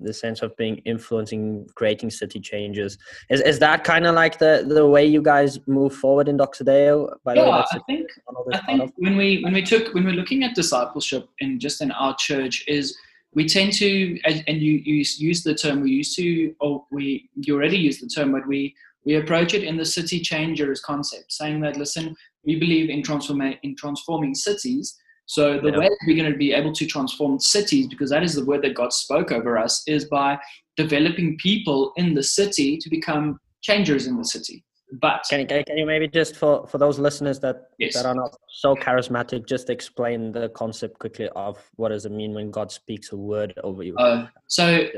the 0.00 0.12
sense 0.12 0.42
of 0.42 0.56
being 0.56 0.76
influencing 0.78 1.68
creating 1.74 2.10
city 2.10 2.40
changers. 2.40 2.98
Is 3.28 3.40
is 3.40 3.58
that 3.58 3.84
kind 3.84 4.06
of 4.06 4.14
like 4.14 4.38
the 4.38 4.64
the 4.66 4.86
way 4.86 5.04
you 5.06 5.22
guys 5.22 5.58
move 5.66 5.94
forward 5.94 6.28
in 6.28 6.38
Doxa 6.38 6.64
Deo 6.64 7.10
by 7.24 7.34
yeah, 7.34 7.44
way, 7.44 7.64
i 7.72 7.78
think 7.86 8.08
i 8.52 8.58
think 8.66 8.92
when 8.96 9.16
we 9.16 9.42
when 9.42 9.52
we 9.52 9.62
took 9.62 9.92
when 9.94 10.04
we're 10.04 10.12
looking 10.12 10.44
at 10.44 10.54
discipleship 10.54 11.28
in 11.38 11.58
just 11.58 11.80
in 11.82 11.90
our 11.92 12.14
church 12.16 12.64
is 12.66 12.96
we 13.34 13.46
tend 13.46 13.72
to 13.72 14.18
and 14.24 14.60
you, 14.60 14.82
you 14.84 15.04
use 15.18 15.42
the 15.42 15.54
term 15.54 15.80
we 15.80 15.90
used 15.90 16.16
to 16.16 16.54
or 16.60 16.84
we 16.90 17.28
you 17.36 17.54
already 17.54 17.78
use 17.78 18.00
the 18.00 18.08
term 18.08 18.32
but 18.32 18.46
we 18.46 18.74
we 19.04 19.16
approach 19.16 19.54
it 19.54 19.64
in 19.64 19.76
the 19.76 19.84
city 19.84 20.20
changers 20.20 20.80
concept 20.80 21.32
saying 21.32 21.60
that 21.60 21.76
listen 21.76 22.16
we 22.44 22.58
believe 22.58 22.90
in 22.90 23.02
transforming 23.02 23.56
in 23.62 23.76
transforming 23.76 24.34
cities 24.34 24.99
so 25.30 25.60
the 25.60 25.70
yeah. 25.70 25.78
way 25.78 25.90
we're 26.08 26.16
going 26.16 26.32
to 26.32 26.36
be 26.36 26.52
able 26.52 26.72
to 26.72 26.86
transform 26.86 27.38
cities, 27.38 27.86
because 27.86 28.10
that 28.10 28.24
is 28.24 28.34
the 28.34 28.44
word 28.44 28.62
that 28.62 28.74
God 28.74 28.92
spoke 28.92 29.30
over 29.30 29.56
us, 29.56 29.84
is 29.86 30.06
by 30.06 30.36
developing 30.76 31.38
people 31.38 31.92
in 31.94 32.14
the 32.14 32.22
city 32.24 32.76
to 32.78 32.90
become 32.90 33.38
changers 33.62 34.08
in 34.08 34.16
the 34.16 34.24
city. 34.24 34.64
But 35.00 35.24
can, 35.30 35.46
can, 35.46 35.62
can 35.62 35.78
you 35.78 35.86
maybe 35.86 36.08
just 36.08 36.34
for, 36.34 36.66
for 36.66 36.78
those 36.78 36.98
listeners 36.98 37.38
that 37.40 37.68
yes. 37.78 37.94
that 37.94 38.06
are 38.06 38.14
not 38.16 38.36
so 38.48 38.74
charismatic, 38.74 39.46
just 39.46 39.70
explain 39.70 40.32
the 40.32 40.48
concept 40.48 40.98
quickly 40.98 41.28
of 41.36 41.62
what 41.76 41.90
does 41.90 42.06
it 42.06 42.10
mean 42.10 42.34
when 42.34 42.50
God 42.50 42.72
speaks 42.72 43.12
a 43.12 43.16
word 43.16 43.54
over 43.62 43.84
you? 43.84 43.94
Uh, 43.98 44.26
so 44.48 44.88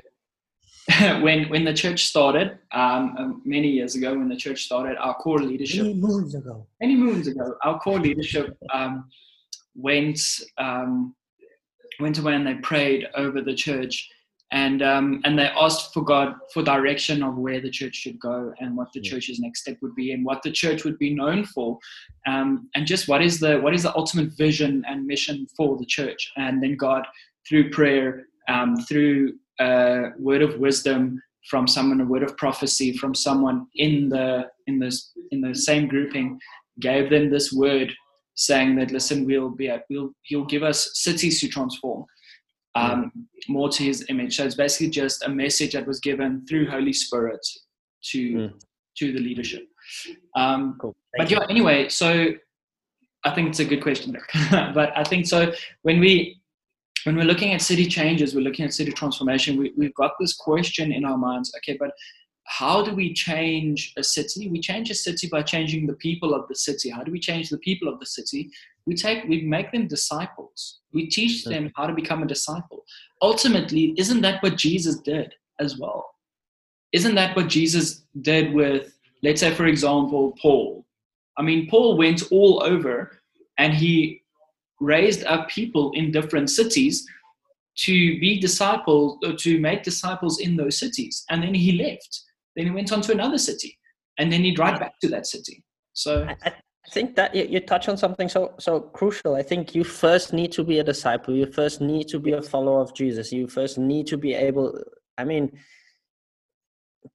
when 1.21 1.47
when 1.51 1.63
the 1.63 1.75
church 1.75 2.07
started 2.07 2.59
um, 2.73 3.15
um, 3.19 3.43
many 3.45 3.69
years 3.69 3.97
ago, 3.97 4.17
when 4.17 4.31
the 4.31 4.37
church 4.37 4.65
started, 4.65 4.97
our 4.97 5.13
core 5.13 5.41
leadership 5.41 5.83
many 5.83 5.93
moons 5.93 6.35
ago, 6.35 6.67
many 6.81 6.97
moons 6.97 7.27
ago, 7.27 7.55
our 7.63 7.79
core 7.81 8.01
leadership 8.01 8.57
um, 8.73 9.11
went 9.75 10.21
um, 10.59 11.15
went 12.01 12.19
away 12.19 12.35
and 12.35 12.47
they 12.47 12.55
prayed 12.55 13.07
over 13.15 13.41
the 13.41 13.55
church 13.55 14.09
and 14.53 14.83
um, 14.83 15.21
and 15.25 15.39
they 15.39 15.47
asked 15.47 15.95
for 15.95 16.05
God 16.05 16.35
for 16.53 16.63
direction 16.63 17.23
of 17.23 17.37
where 17.37 17.61
the 17.61 17.71
church 17.71 17.97
should 17.97 18.21
go 18.21 18.53
and 18.61 18.77
what 18.77 18.93
the 18.93 19.01
yeah. 19.03 19.11
church's 19.11 19.41
next 19.41 19.63
step 19.63 19.79
would 19.81 19.95
be 19.95 20.13
and 20.13 20.25
what 20.25 20.43
the 20.43 20.53
church 20.53 20.85
would 20.85 20.99
be 20.99 21.15
known 21.15 21.45
for, 21.45 21.79
um, 22.27 22.69
and 22.75 22.87
just 22.87 23.09
what 23.09 23.23
is 23.23 23.41
the 23.41 23.59
what 23.61 23.75
is 23.75 23.83
the 23.83 23.97
ultimate 23.97 24.37
vision 24.37 24.85
and 24.87 25.07
mission 25.07 25.47
for 25.57 25.79
the 25.79 25.87
church. 25.87 26.31
And 26.37 26.63
then 26.63 26.77
God, 26.77 27.07
through 27.49 27.71
prayer, 27.71 28.27
um, 28.49 28.77
through 28.77 29.35
a 29.59 30.11
word 30.19 30.43
of 30.43 30.59
wisdom 30.59 31.23
from 31.49 31.67
someone, 31.67 32.03
a 32.03 32.05
word 32.05 32.23
of 32.23 32.37
prophecy 32.37 32.93
from 32.93 33.15
someone 33.15 33.67
in 33.77 34.11
the 34.11 34.51
in 34.67 34.79
this 34.79 35.13
in 35.31 35.41
the 35.41 35.55
same 35.55 35.89
grouping, 35.89 36.39
gave 36.79 37.09
them 37.09 37.31
this 37.31 37.55
word 37.55 37.91
saying 38.47 38.77
that 38.77 38.91
listen 38.91 39.25
we'll 39.25 39.51
be 39.51 39.69
at, 39.69 39.85
we'll 39.91 40.11
he'll 40.23 40.45
give 40.45 40.63
us 40.63 40.91
cities 40.95 41.41
to 41.41 41.49
transform 41.49 42.05
um, 42.75 43.13
more 43.49 43.69
to 43.69 43.83
his 43.83 44.07
image. 44.09 44.37
So 44.37 44.45
it's 44.45 44.55
basically 44.55 44.91
just 44.91 45.25
a 45.25 45.29
message 45.29 45.73
that 45.75 45.87
was 45.87 46.01
given 46.01 46.45
through 46.47 46.71
holy 46.71 46.93
spirit 46.93 47.45
to 48.11 48.19
mm. 48.19 48.53
to 48.99 49.13
the 49.13 49.21
leadership. 49.21 49.67
Um, 50.37 50.77
cool. 50.81 50.95
but 51.19 51.31
yeah 51.31 51.41
anyway 51.51 51.89
so 51.89 52.29
i 53.25 53.31
think 53.35 53.49
it's 53.49 53.59
a 53.59 53.65
good 53.65 53.83
question 53.83 54.17
but 54.51 54.97
i 54.97 55.03
think 55.03 55.27
so 55.27 55.53
when 55.83 55.99
we 55.99 56.41
when 57.05 57.17
we're 57.17 57.25
looking 57.25 57.53
at 57.53 57.61
city 57.61 57.87
changes 57.87 58.35
we're 58.35 58.43
looking 58.49 58.65
at 58.65 58.73
city 58.73 58.93
transformation 58.93 59.59
we, 59.59 59.73
we've 59.77 59.95
got 59.95 60.13
this 60.21 60.35
question 60.35 60.93
in 60.93 61.05
our 61.05 61.19
minds 61.19 61.53
okay 61.59 61.77
but 61.79 61.91
how 62.45 62.83
do 62.85 62.95
we 62.95 63.15
change 63.15 63.93
a 63.97 64.03
city? 64.03 64.49
We 64.49 64.61
change 64.61 64.91
a 64.91 64.95
city 64.95 65.29
by 65.29 65.43
changing 65.43 65.87
the 65.87 65.95
people 65.95 66.35
of 66.35 66.49
the 66.49 66.55
city. 66.55 66.91
How 66.91 67.03
do 67.03 67.13
we 67.13 67.21
change 67.21 67.51
the 67.51 67.59
people 67.59 67.89
of 67.89 68.01
the 68.01 68.07
city? 68.07 68.51
We 68.87 68.95
take, 68.95 69.25
we 69.25 69.43
make 69.43 69.71
them 69.73 69.87
disciples. 69.87 70.81
We 70.93 71.09
teach 71.09 71.45
them 71.45 71.73
how 71.77 71.87
to 71.87 71.95
become 71.95 72.23
a 72.23 72.27
disciple. 72.27 72.85
Ultimately, 73.21 73.95
isn't 73.97 74.21
that 74.23 74.43
what 74.43 74.57
Jesus 74.57 74.97
did 74.99 75.35
as 75.61 75.79
well? 75.79 76.15
Isn't 76.93 77.15
that 77.15 77.37
what 77.37 77.49
Jesus 77.49 78.03
did 78.21 78.53
with, 78.53 78.93
let's 79.23 79.41
say, 79.41 79.55
for 79.55 79.67
example, 79.67 80.37
Paul? 80.43 80.85
I 81.39 81.43
mean, 81.43 81.69
Paul 81.71 81.97
went 81.97 82.25
all 82.31 82.63
over 82.65 83.19
and 83.57 83.73
he 83.73 84.23
raised 84.81 85.25
up 85.25 85.49
people 85.49 85.93
in 85.93 86.11
different 86.11 86.51
cities 86.51 87.07
to 87.75 88.21
be 88.21 88.39
disciples, 88.39 89.19
or 89.25 89.33
to 89.33 89.59
make 89.59 89.83
disciples 89.83 90.41
in 90.41 90.57
those 90.57 90.79
cities. 90.79 91.25
And 91.31 91.43
then 91.43 91.55
he 91.55 91.73
left 91.73 92.25
then 92.57 92.67
he 92.67 92.71
went 92.71 92.93
on 92.93 93.01
to 93.03 93.13
another 93.13 93.39
city, 93.39 93.79
and 94.19 94.33
then 94.33 94.43
he'd 94.43 94.59
ride 94.59 94.79
back 94.79 94.99
to 95.01 95.09
that 95.09 95.27
city. 95.27 95.63
So 95.95 96.27
I, 96.45 96.53
think 96.91 97.17
that 97.17 97.35
you, 97.35 97.45
you 97.45 97.61
touch 97.61 97.89
on 97.89 97.97
something 97.97 98.29
so 98.29 98.55
so 98.59 98.81
crucial. 98.81 99.35
I 99.35 99.43
think 99.43 99.75
you 99.75 99.85
first 99.85 100.33
need 100.33 100.53
to 100.53 100.65
be 100.65 100.79
a 100.79 100.85
disciple. 100.85 101.35
You 101.35 101.47
first 101.47 101.81
need 101.81 102.09
to 102.09 102.19
be 102.19 102.33
a 102.33 102.43
follower 102.43 102.81
of 102.81 102.95
Jesus. 102.95 103.33
You 103.33 103.49
first 103.49 103.79
need 103.79 104.07
to 104.09 104.17
be 104.17 104.35
able. 104.35 104.79
I 105.19 105.25
mean, 105.25 105.53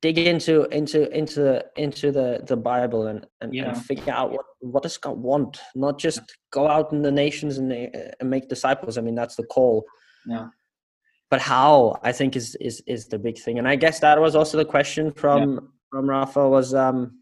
dig 0.02 0.18
into 0.18 0.66
into 0.66 1.10
into 1.18 1.40
the 1.42 1.66
into 1.76 2.12
the 2.12 2.44
the 2.46 2.58
bible 2.58 3.08
and 3.08 3.26
and, 3.42 3.54
yeah. 3.54 3.70
and, 3.70 3.86
figure 3.86 4.14
out 4.14 4.32
what 4.32 4.46
what 4.60 4.84
does 4.84 4.98
god 4.98 5.18
want 5.18 5.60
not 5.76 5.98
just 5.98 6.22
go 6.52 6.68
out 6.68 6.92
in 6.92 7.02
the 7.02 7.12
nations 7.12 7.58
and, 7.58 7.72
uh, 7.72 8.12
and 8.20 8.30
make 8.30 8.50
disciples 8.50 8.98
i 8.98 9.02
mean 9.02 9.16
that's 9.16 9.36
the 9.36 9.46
call 9.46 9.86
yeah 10.28 10.48
but 11.30 11.42
how 11.42 12.00
I 12.04 12.12
think 12.12 12.36
is 12.36 12.56
is 12.56 12.82
is 12.88 13.08
the 13.08 13.20
big 13.20 13.38
thing. 13.38 13.60
And 13.60 13.68
I 13.68 13.76
guess 13.76 14.00
that 14.00 14.20
was 14.20 14.36
also 14.36 14.58
the 14.58 14.66
question 14.66 15.12
from 15.12 15.54
yeah. 15.54 15.60
from 15.92 16.10
Rafa 16.10 16.48
was 16.48 16.74
um 16.74 17.20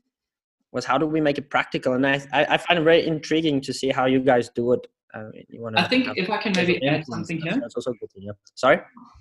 was 0.71 0.85
how 0.85 0.97
do 0.97 1.05
we 1.05 1.21
make 1.21 1.37
it 1.37 1.49
practical? 1.49 1.93
And 1.93 2.05
I 2.05 2.21
I 2.33 2.57
find 2.57 2.79
it 2.79 2.83
very 2.83 3.05
intriguing 3.07 3.61
to 3.61 3.73
see 3.73 3.89
how 3.89 4.05
you 4.05 4.19
guys 4.19 4.49
do 4.49 4.73
it. 4.73 4.87
I 5.13 5.21
you 5.49 5.61
want 5.61 5.77
to. 5.77 5.81
I 5.81 5.87
think 5.87 6.07
if 6.15 6.29
I 6.29 6.37
can 6.37 6.53
maybe 6.55 6.85
add 6.87 7.05
something 7.05 7.41
here. 7.41 7.57
That's 7.59 7.75
also 7.75 7.93
good. 7.93 8.09
Yeah. 8.15 8.31
Sorry. 8.55 8.79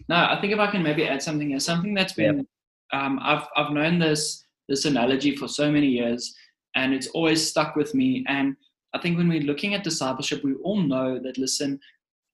No, 0.09 0.17
I 0.17 0.39
think 0.41 0.53
if 0.53 0.59
I 0.59 0.67
can 0.67 0.83
maybe 0.83 1.07
add 1.07 1.23
something 1.23 1.51
here, 1.51 1.61
something 1.61 1.95
that's 1.95 2.13
been, 2.13 2.47
yeah. 2.93 3.07
um, 3.07 3.19
I've 3.23 3.47
I've 3.57 3.73
known 3.73 3.99
this 3.99 4.45
this 4.69 4.85
analogy 4.85 5.37
for 5.37 5.49
so 5.49 5.71
many 5.71 5.87
years, 5.87 6.35
and 6.75 6.93
it's 6.93 7.09
always 7.09 7.47
stuck 7.49 7.77
with 7.77 7.95
me. 7.95 8.25
And 8.29 8.57
I 8.93 8.99
think 8.99 9.17
when 9.17 9.29
we're 9.29 9.41
looking 9.41 9.75
at 9.75 9.85
discipleship, 9.85 10.43
we 10.43 10.55
all 10.55 10.81
know 10.81 11.19
that 11.21 11.39
listen, 11.39 11.81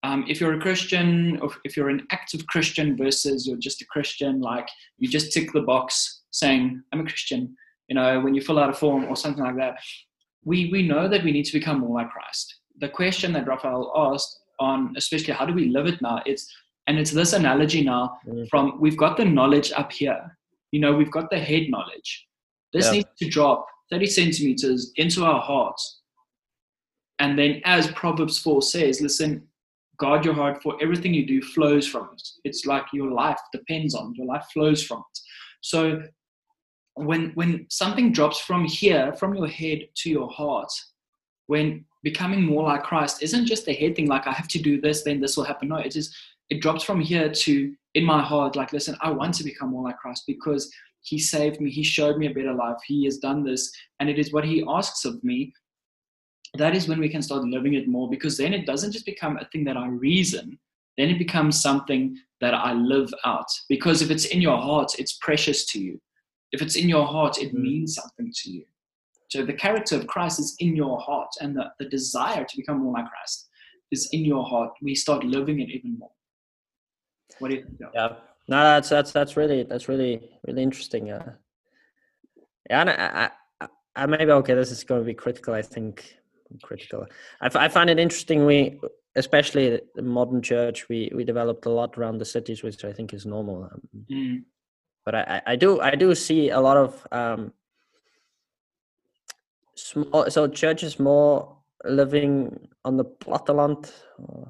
um, 0.03 0.25
if 0.29 0.41
you're 0.41 0.55
a 0.55 0.61
Christian, 0.61 1.39
or 1.41 1.51
if 1.65 1.77
you're 1.77 1.91
an 1.91 2.07
active 2.11 2.47
Christian 2.47 2.97
versus 2.97 3.47
you're 3.47 3.59
just 3.59 3.83
a 3.83 3.87
Christian, 3.87 4.41
like 4.41 4.69
you 4.99 5.09
just 5.09 5.33
tick 5.33 5.53
the 5.53 5.61
box 5.61 6.23
saying, 6.31 6.83
I'm 6.93 7.01
a 7.01 7.05
Christian, 7.05 7.55
you 7.89 7.95
know, 7.95 8.21
when 8.21 8.35
you 8.35 8.41
fill 8.41 8.59
out 8.59 8.71
a 8.71 8.73
form 8.73 9.05
or 9.05 9.17
something 9.17 9.45
like 9.45 9.57
that, 9.57 9.75
we, 10.45 10.71
we 10.71 10.87
know 10.87 11.09
that 11.09 11.23
we 11.23 11.33
need 11.33 11.45
to 11.45 11.53
become 11.53 11.81
more 11.81 11.97
like 12.01 12.11
Christ. 12.11 12.61
The 12.79 12.89
question 12.89 13.33
that 13.35 13.47
Raphael 13.47 13.93
asked 13.95 14.41
on, 14.59 14.95
especially 14.97 15.35
how 15.35 15.45
do 15.45 15.53
we 15.53 15.69
live 15.69 15.87
it 15.87 16.01
now, 16.01 16.23
it's, 16.25 16.51
and 16.87 16.99
it's 16.99 17.11
this 17.11 17.35
analogy 17.35 17.83
now 17.83 18.17
mm. 18.27 18.49
from 18.49 18.81
we've 18.81 18.97
got 18.97 19.17
the 19.17 19.25
knowledge 19.25 19.71
up 19.73 19.93
here, 19.93 20.37
you 20.73 20.81
know, 20.81 20.95
we've 20.95 21.11
got 21.11 21.31
the 21.31 21.39
head 21.39 21.65
knowledge. 21.69 22.27
This 22.73 22.87
yeah. 22.87 22.93
needs 22.93 23.09
to 23.19 23.29
drop 23.29 23.67
30 23.91 24.07
centimeters 24.07 24.93
into 24.97 25.25
our 25.25 25.41
hearts. 25.41 26.01
And 27.19 27.39
then, 27.39 27.61
as 27.65 27.89
Proverbs 27.89 28.39
4 28.39 28.63
says, 28.63 29.03
listen, 29.03 29.47
guard 30.01 30.25
your 30.25 30.35
heart 30.35 30.63
for 30.63 30.77
everything 30.83 31.15
you 31.15 31.27
do 31.27 31.41
flows 31.41 31.87
from 31.87 32.09
it. 32.13 32.23
It's 32.45 32.67
like 32.67 32.85
your 32.93 33.11
life 33.11 33.41
depends 33.53 33.95
on 33.95 34.11
it. 34.11 34.19
Your 34.19 34.27
life 34.27 34.47
flows 34.53 34.83
from 34.83 34.99
it. 34.99 35.19
So 35.61 36.03
when 36.95 37.33
when 37.35 37.67
something 37.71 38.13
drops 38.13 38.39
from 38.41 38.65
here, 38.65 39.13
from 39.15 39.35
your 39.35 39.47
head 39.47 39.81
to 39.99 40.11
your 40.11 40.29
heart, 40.31 40.73
when 41.47 41.85
becoming 42.03 42.43
more 42.43 42.65
like 42.65 42.83
Christ 42.83 43.23
isn't 43.23 43.47
just 43.47 43.69
a 43.69 43.73
head 43.73 43.95
thing, 43.95 44.09
like 44.09 44.27
I 44.27 44.33
have 44.33 44.49
to 44.49 44.59
do 44.59 44.81
this, 44.81 45.05
then 45.05 45.21
this 45.21 45.37
will 45.37 45.45
happen. 45.45 45.69
No, 45.69 45.77
it 45.77 45.95
is 45.95 46.15
it 46.49 46.61
drops 46.61 46.83
from 46.83 47.01
here 47.01 47.31
to 47.31 47.73
in 47.95 48.05
my 48.05 48.23
heart, 48.23 48.57
like, 48.57 48.73
listen, 48.73 48.97
I 49.01 49.11
want 49.11 49.35
to 49.35 49.45
become 49.45 49.71
more 49.71 49.85
like 49.85 49.99
Christ 49.99 50.25
because 50.27 50.71
he 51.03 51.19
saved 51.19 51.61
me, 51.61 51.71
he 51.71 51.83
showed 51.83 52.19
me 52.19 52.27
a 52.27 52.35
better 52.35 52.53
life, 52.53 52.77
he 52.87 53.05
has 53.05 53.19
done 53.19 53.43
this, 53.43 53.73
and 53.99 54.09
it 54.09 54.19
is 54.19 54.33
what 54.33 54.45
he 54.45 54.65
asks 54.69 55.05
of 55.05 55.23
me 55.25 55.53
that 56.55 56.75
is 56.75 56.89
when 56.89 57.01
we 57.01 57.09
can 57.09 57.23
start 57.23 57.45
living 57.45 57.75
it 57.75 57.89
more 57.89 58.09
because 58.09 58.37
then 58.37 58.53
it 58.53 58.67
doesn't 58.67 58.93
just 58.93 59.07
become 59.07 59.37
a 59.39 59.45
thing 59.47 59.65
that 59.65 59.77
I 59.77 59.87
reason, 59.89 60.59
then 60.99 61.09
it 61.09 61.19
becomes 61.19 61.61
something 61.61 62.17
that 62.41 62.55
I 62.55 62.73
live 62.73 63.13
out. 63.25 63.47
Because 63.69 64.03
if 64.03 64.11
it's 64.11 64.27
in 64.27 64.41
your 64.41 64.59
heart, 64.59 64.93
it's 64.99 65.13
precious 65.15 65.65
to 65.67 65.81
you. 65.81 66.01
If 66.53 66.63
it's 66.63 66.77
in 66.77 66.89
your 66.89 67.07
heart, 67.07 67.39
it 67.39 67.55
mm. 67.55 67.61
means 67.61 67.95
something 67.95 68.33
to 68.43 68.51
you. 68.51 68.65
So 69.29 69.47
the 69.47 69.53
character 69.53 69.95
of 69.95 70.09
Christ 70.09 70.41
is 70.41 70.57
in 70.59 70.75
your 70.75 70.99
heart, 70.99 71.31
and 71.41 71.57
the, 71.57 71.71
the 71.79 71.89
desire 71.89 72.45
to 72.45 72.57
become 72.57 72.81
more 72.81 72.95
like 72.95 73.09
Christ 73.09 73.49
is 73.93 74.09
in 74.13 74.25
your 74.25 74.45
heart. 74.45 74.73
We 74.83 74.97
start 74.97 75.23
living 75.23 75.61
it 75.61 75.71
even 75.71 75.99
more. 75.99 76.11
What 77.39 77.51
do 77.51 77.57
you 77.57 77.63
think? 77.63 77.79
Yeah, 77.95 78.15
no, 78.49 78.65
that's 78.65 78.89
that's 78.89 79.13
that's 79.13 79.37
really 79.37 79.63
that's 79.63 79.89
really 79.89 80.21
really 80.47 80.65
interesting. 80.65 81.13
Uh, 81.13 81.35
yeah, 82.69 82.81
and 82.81 82.91
I, 82.91 83.31
I, 83.61 83.69
I 83.95 84.07
maybe 84.07 84.33
okay. 84.33 84.55
This 84.55 84.73
is 84.73 84.83
going 84.83 85.01
to 85.01 85.07
be 85.07 85.15
critical. 85.15 85.55
I 85.55 85.63
think 85.63 86.17
critical. 86.63 87.07
I, 87.41 87.47
f- 87.47 87.57
I 87.57 87.69
find 87.69 87.91
it 87.91 87.99
interesting. 87.99 88.47
We, 88.47 88.81
especially 89.17 89.81
the 89.95 90.03
modern 90.03 90.43
church, 90.43 90.89
we 90.89 91.11
we 91.15 91.25
developed 91.25 91.67
a 91.67 91.71
lot 91.71 91.97
around 91.99 92.19
the 92.19 92.25
cities, 92.25 92.63
which 92.63 92.85
I 92.85 92.93
think 92.93 93.13
is 93.15 93.27
normal. 93.27 93.65
Um, 93.65 94.07
mm. 94.11 94.43
But 95.05 95.15
I, 95.15 95.43
I 95.47 95.57
do 95.57 95.81
I 95.81 95.95
do 95.95 96.15
see 96.15 96.51
a 96.51 96.61
lot 96.61 96.77
of 96.77 97.07
um, 97.13 97.53
small. 99.75 100.31
So 100.31 100.49
churches 100.49 100.99
more 100.99 101.57
living 101.85 102.69
on 102.85 102.97
the 102.97 103.05
platteland 103.05 103.91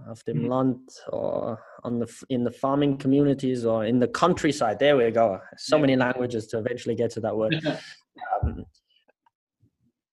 of 0.08 0.22
the 0.24 0.32
mm. 0.32 0.48
land 0.48 0.78
or 1.08 1.62
on 1.84 1.98
the 1.98 2.24
in 2.28 2.44
the 2.44 2.50
farming 2.50 2.96
communities 2.96 3.64
or 3.64 3.84
in 3.84 3.98
the 3.98 4.08
countryside 4.08 4.78
there 4.78 4.96
we 4.96 5.10
go 5.10 5.40
so 5.56 5.76
yeah. 5.76 5.80
many 5.80 5.96
languages 5.96 6.46
to 6.46 6.58
eventually 6.58 6.94
get 6.94 7.10
to 7.10 7.20
that 7.20 7.36
word 7.36 7.54
um, 8.42 8.64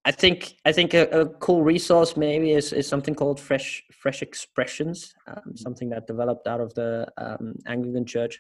I 0.08 0.12
think 0.12 0.56
I 0.64 0.72
think 0.72 0.94
a, 0.94 1.04
a, 1.10 1.26
cool 1.46 1.64
resource 1.64 2.16
maybe 2.16 2.52
is, 2.52 2.72
is 2.72 2.88
something 2.88 3.14
called 3.14 3.42
Fresh 3.42 3.84
Fresh 3.92 4.22
Expressions, 4.22 5.14
um, 5.28 5.36
mm-hmm. 5.36 5.56
something 5.56 5.90
that 5.90 6.08
developed 6.08 6.48
out 6.48 6.62
of 6.62 6.74
the 6.76 7.08
um, 7.18 7.56
Anglican 7.66 8.06
Church. 8.06 8.40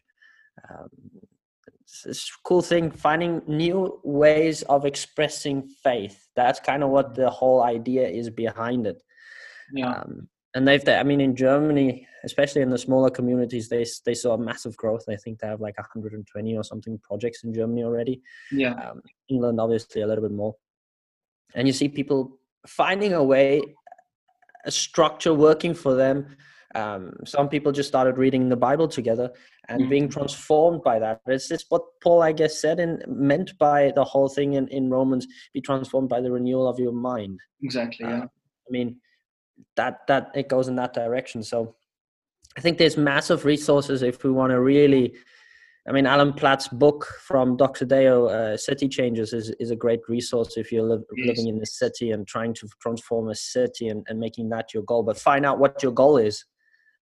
Um, 0.70 0.88
it's, 1.82 2.06
it's, 2.06 2.30
a 2.30 2.48
cool 2.48 2.62
thing 2.62 2.90
finding 2.90 3.42
new 3.48 4.00
ways 4.06 4.62
of 4.64 4.86
expressing 4.86 5.68
faith. 5.84 6.30
That's 6.38 6.62
kind 6.62 6.84
of 6.84 6.90
what 6.90 7.16
the 7.16 7.30
whole 7.30 7.62
idea 7.64 8.08
is 8.08 8.30
behind 8.30 8.88
it. 8.88 9.04
Yeah. 9.74 9.92
Um, 9.92 10.30
and 10.56 10.66
they've, 10.66 10.88
I 10.88 11.04
mean, 11.04 11.20
in 11.20 11.36
Germany, 11.36 12.08
especially 12.24 12.62
in 12.62 12.70
the 12.70 12.78
smaller 12.78 13.10
communities, 13.10 13.68
they 13.68 13.86
they 14.06 14.14
saw 14.14 14.36
a 14.36 14.38
massive 14.38 14.78
growth. 14.78 15.04
I 15.10 15.18
think 15.18 15.40
they 15.40 15.48
have 15.48 15.60
like 15.60 15.78
120 15.78 16.56
or 16.56 16.64
something 16.64 16.98
projects 17.00 17.44
in 17.44 17.54
Germany 17.54 17.84
already. 17.84 18.22
Yeah. 18.54 18.76
Um, 18.76 19.02
England, 19.28 19.60
obviously, 19.60 20.02
a 20.04 20.08
little 20.08 20.24
bit 20.24 20.32
more 20.32 20.56
and 21.56 21.68
you 21.68 21.74
see 21.74 21.88
people 21.88 22.38
finding 22.66 23.14
a 23.14 23.24
way 23.24 23.62
a 24.66 24.72
structure 24.72 25.34
working 25.34 25.74
for 25.74 25.96
them 25.96 26.36
um, 26.76 27.14
some 27.26 27.48
people 27.48 27.72
just 27.72 27.88
started 27.88 28.18
reading 28.18 28.50
the 28.50 28.56
bible 28.56 28.88
together 28.88 29.32
and 29.70 29.82
mm-hmm. 29.82 29.90
being 29.90 30.10
transformed 30.10 30.84
by 30.84 31.00
that 31.00 31.22
it's 31.28 31.48
just 31.48 31.66
what 31.70 31.82
paul 32.04 32.22
i 32.22 32.32
guess 32.32 32.60
said 32.60 32.80
and 32.80 33.04
meant 33.08 33.58
by 33.58 33.92
the 33.96 34.04
whole 34.04 34.30
thing 34.30 34.54
in, 34.54 34.68
in 34.68 34.90
romans 34.90 35.28
be 35.54 35.62
transformed 35.62 36.10
by 36.10 36.20
the 36.20 36.32
renewal 36.32 36.68
of 36.68 36.80
your 36.80 36.92
mind 36.92 37.40
exactly 37.64 38.06
yeah. 38.06 38.20
Uh, 38.20 38.26
i 38.26 38.70
mean 38.70 38.98
that 39.76 40.06
that 40.08 40.32
it 40.36 40.50
goes 40.50 40.68
in 40.68 40.76
that 40.76 40.94
direction 40.94 41.42
so 41.42 41.76
i 42.58 42.62
think 42.62 42.78
there's 42.78 42.98
massive 42.98 43.46
resources 43.46 44.04
if 44.04 44.24
we 44.24 44.32
want 44.32 44.52
to 44.52 44.60
really 44.60 45.16
I 45.88 45.94
mean, 45.94 46.06
Alan 46.06 46.34
Platt's 46.34 46.68
book 46.68 47.08
from 47.22 47.56
Doxa 47.56 47.88
Deo, 47.88 48.26
uh, 48.26 48.58
City 48.58 48.90
Changers, 48.90 49.32
is, 49.32 49.52
is 49.60 49.72
a 49.72 49.76
great 49.76 50.02
resource 50.10 50.58
if 50.58 50.70
you're 50.70 50.84
li- 50.84 51.26
living 51.26 51.48
in 51.48 51.60
the 51.60 51.66
city 51.66 52.12
and 52.12 52.28
trying 52.28 52.54
to 52.56 52.68
transform 52.82 53.30
a 53.30 53.36
city 53.36 53.88
and, 53.88 54.06
and 54.10 54.20
making 54.20 54.50
that 54.50 54.74
your 54.74 54.84
goal. 54.84 55.04
But 55.04 55.18
find 55.18 55.46
out 55.46 55.60
what 55.60 55.82
your 55.82 55.94
goal 55.94 56.18
is. 56.18 56.44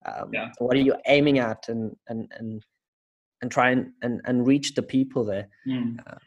Um, 0.05 0.29
yeah. 0.31 0.49
What 0.59 0.77
are 0.77 0.81
you 0.81 0.95
aiming 1.07 1.39
at, 1.39 1.67
and 1.67 1.95
and 2.09 2.31
and 2.37 2.63
and 3.41 3.51
try 3.51 3.71
and 3.71 3.91
and, 4.03 4.21
and 4.25 4.45
reach 4.45 4.75
the 4.75 4.83
people 4.83 5.25
there. 5.25 5.47
Mm. 5.67 5.97
Uh, 6.05 6.17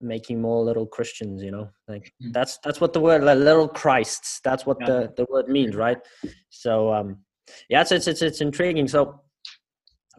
making 0.00 0.40
more 0.40 0.62
little 0.62 0.86
Christians, 0.86 1.42
you 1.42 1.50
know, 1.50 1.70
like 1.88 2.12
mm. 2.22 2.32
that's 2.32 2.58
that's 2.58 2.80
what 2.80 2.92
the 2.92 3.00
word 3.00 3.24
like, 3.24 3.38
little 3.38 3.66
Christs. 3.66 4.40
That's 4.44 4.64
what 4.64 4.76
yeah. 4.80 4.86
the 4.86 5.12
the 5.16 5.26
word 5.28 5.48
means, 5.48 5.74
right? 5.74 5.98
So 6.50 6.92
um, 6.92 7.18
yeah, 7.68 7.80
it's 7.80 7.90
it's 7.90 8.06
it's, 8.06 8.22
it's 8.22 8.40
intriguing. 8.40 8.86
So 8.86 9.22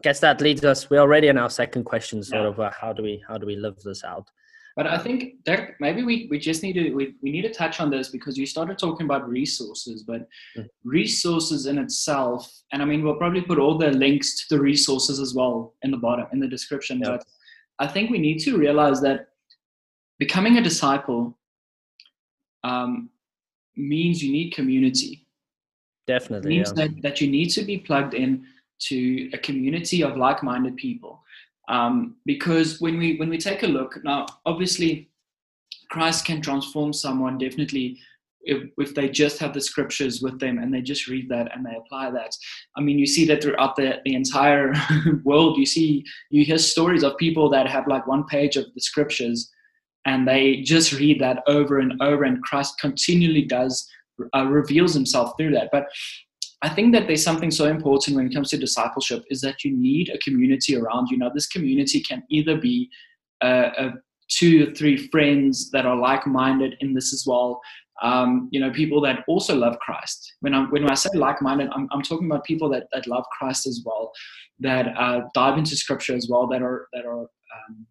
guess 0.02 0.20
that 0.20 0.40
leads 0.40 0.64
us 0.64 0.90
we're 0.90 1.00
already 1.00 1.28
in 1.28 1.38
our 1.38 1.50
second 1.50 1.84
question 1.84 2.22
sort 2.22 2.42
yeah. 2.42 2.48
of 2.48 2.60
uh, 2.60 2.70
how 2.70 2.92
do 2.92 3.02
we 3.02 3.22
how 3.26 3.36
do 3.36 3.46
we 3.46 3.56
live 3.56 3.76
this 3.82 4.04
out 4.04 4.28
but 4.76 4.86
i 4.86 4.96
think 4.96 5.44
Dirk, 5.44 5.74
maybe 5.80 6.02
we, 6.02 6.28
we 6.30 6.38
just 6.38 6.62
need 6.62 6.74
to 6.74 6.90
we, 6.94 7.14
we 7.22 7.30
need 7.30 7.42
to 7.42 7.52
touch 7.52 7.80
on 7.80 7.90
this 7.90 8.08
because 8.08 8.36
you 8.36 8.46
started 8.46 8.78
talking 8.78 9.06
about 9.06 9.28
resources 9.28 10.04
but 10.04 10.28
mm. 10.56 10.66
resources 10.84 11.66
in 11.66 11.78
itself 11.78 12.50
and 12.72 12.82
i 12.82 12.84
mean 12.84 13.02
we'll 13.02 13.16
probably 13.16 13.42
put 13.42 13.58
all 13.58 13.76
the 13.76 13.90
links 13.90 14.46
to 14.46 14.54
the 14.54 14.60
resources 14.60 15.20
as 15.20 15.34
well 15.34 15.74
in 15.82 15.90
the 15.90 15.96
bottom 15.96 16.26
in 16.32 16.40
the 16.40 16.48
description 16.48 17.00
yeah. 17.00 17.10
but 17.10 17.24
i 17.78 17.86
think 17.86 18.10
we 18.10 18.18
need 18.18 18.38
to 18.38 18.56
realize 18.56 19.00
that 19.00 19.28
becoming 20.18 20.58
a 20.58 20.62
disciple 20.62 21.36
um, 22.64 23.08
means 23.76 24.22
you 24.22 24.32
need 24.32 24.52
community 24.52 25.26
definitely 26.06 26.52
it 26.52 26.56
means 26.56 26.72
yeah. 26.76 26.86
that, 26.86 27.02
that 27.02 27.20
you 27.20 27.30
need 27.30 27.48
to 27.48 27.62
be 27.62 27.78
plugged 27.78 28.14
in 28.14 28.44
to 28.80 29.30
a 29.32 29.38
community 29.38 30.02
of 30.02 30.16
like-minded 30.16 30.76
people. 30.76 31.22
Um, 31.68 32.16
because 32.24 32.80
when 32.80 32.96
we 32.98 33.16
when 33.16 33.28
we 33.28 33.38
take 33.38 33.62
a 33.62 33.66
look 33.66 33.98
now, 34.02 34.26
obviously, 34.46 35.10
Christ 35.90 36.24
can 36.24 36.40
transform 36.40 36.92
someone 36.92 37.36
definitely 37.36 37.98
if, 38.42 38.70
if 38.78 38.94
they 38.94 39.08
just 39.08 39.38
have 39.38 39.52
the 39.52 39.60
scriptures 39.60 40.22
with 40.22 40.38
them 40.40 40.58
and 40.58 40.72
they 40.72 40.80
just 40.80 41.08
read 41.08 41.28
that 41.28 41.54
and 41.54 41.66
they 41.66 41.76
apply 41.76 42.10
that. 42.12 42.34
I 42.76 42.80
mean, 42.80 42.98
you 42.98 43.06
see 43.06 43.26
that 43.26 43.42
throughout 43.42 43.76
the, 43.76 44.00
the 44.04 44.14
entire 44.14 44.72
world. 45.24 45.58
You 45.58 45.66
see, 45.66 46.04
you 46.30 46.44
hear 46.44 46.56
stories 46.56 47.02
of 47.02 47.18
people 47.18 47.50
that 47.50 47.68
have 47.68 47.86
like 47.86 48.06
one 48.06 48.24
page 48.24 48.56
of 48.56 48.72
the 48.74 48.80
scriptures 48.80 49.50
and 50.06 50.26
they 50.26 50.62
just 50.62 50.92
read 50.92 51.20
that 51.20 51.42
over 51.46 51.80
and 51.80 52.00
over, 52.00 52.24
and 52.24 52.42
Christ 52.42 52.80
continually 52.80 53.42
does 53.42 53.86
uh, 54.34 54.46
reveals 54.46 54.94
himself 54.94 55.34
through 55.36 55.52
that. 55.52 55.68
But 55.70 55.86
I 56.62 56.68
think 56.68 56.92
that 56.92 57.06
there's 57.06 57.22
something 57.22 57.50
so 57.50 57.66
important 57.66 58.16
when 58.16 58.26
it 58.26 58.34
comes 58.34 58.50
to 58.50 58.56
discipleship 58.56 59.24
is 59.30 59.40
that 59.42 59.64
you 59.64 59.76
need 59.76 60.08
a 60.08 60.18
community 60.18 60.76
around 60.76 61.08
you. 61.08 61.16
Now, 61.16 61.30
this 61.30 61.46
community 61.46 62.00
can 62.00 62.24
either 62.30 62.56
be 62.56 62.90
uh, 63.40 63.70
a 63.78 63.90
two 64.28 64.68
or 64.68 64.74
three 64.74 64.96
friends 65.08 65.70
that 65.70 65.86
are 65.86 65.96
like-minded 65.96 66.74
in 66.80 66.94
this 66.94 67.12
as 67.12 67.24
well. 67.26 67.60
Um, 68.02 68.48
you 68.52 68.60
know, 68.60 68.70
people 68.70 69.00
that 69.02 69.24
also 69.26 69.54
love 69.56 69.78
Christ. 69.80 70.34
When 70.40 70.54
I 70.54 70.64
when 70.64 70.88
I 70.88 70.94
say 70.94 71.10
like-minded, 71.14 71.68
I'm, 71.74 71.88
I'm 71.92 72.02
talking 72.02 72.30
about 72.30 72.44
people 72.44 72.68
that, 72.70 72.84
that 72.92 73.06
love 73.06 73.24
Christ 73.36 73.66
as 73.66 73.82
well, 73.84 74.12
that 74.60 74.96
uh, 74.96 75.22
dive 75.34 75.58
into 75.58 75.76
Scripture 75.76 76.14
as 76.14 76.28
well, 76.30 76.46
that 76.48 76.62
are 76.62 76.88
that 76.92 77.06
are 77.06 77.22
um, 77.22 77.86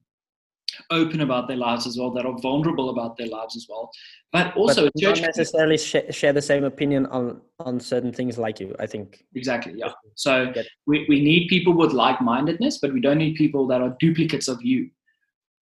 open 0.91 1.21
about 1.21 1.47
their 1.47 1.57
lives 1.57 1.87
as 1.87 1.97
well, 1.97 2.11
that 2.11 2.25
are 2.25 2.37
vulnerable 2.39 2.89
about 2.89 3.17
their 3.17 3.27
lives 3.27 3.55
as 3.55 3.67
well. 3.69 3.89
But 4.31 4.55
also, 4.55 4.85
but 4.85 4.93
don't 4.95 5.21
necessarily 5.21 5.77
sh- 5.77 6.11
share 6.11 6.33
the 6.33 6.41
same 6.41 6.63
opinion 6.63 7.05
on 7.07 7.41
on 7.59 7.79
certain 7.79 8.11
things 8.11 8.37
like 8.37 8.59
you. 8.59 8.75
I 8.79 8.87
think 8.87 9.25
exactly, 9.35 9.73
yeah. 9.75 9.91
So 10.15 10.53
we, 10.85 11.05
we 11.09 11.21
need 11.21 11.47
people 11.47 11.73
with 11.73 11.93
like 11.93 12.21
mindedness, 12.21 12.79
but 12.79 12.93
we 12.93 13.01
don't 13.01 13.17
need 13.17 13.35
people 13.35 13.67
that 13.67 13.81
are 13.81 13.95
duplicates 13.99 14.47
of 14.47 14.61
you. 14.61 14.89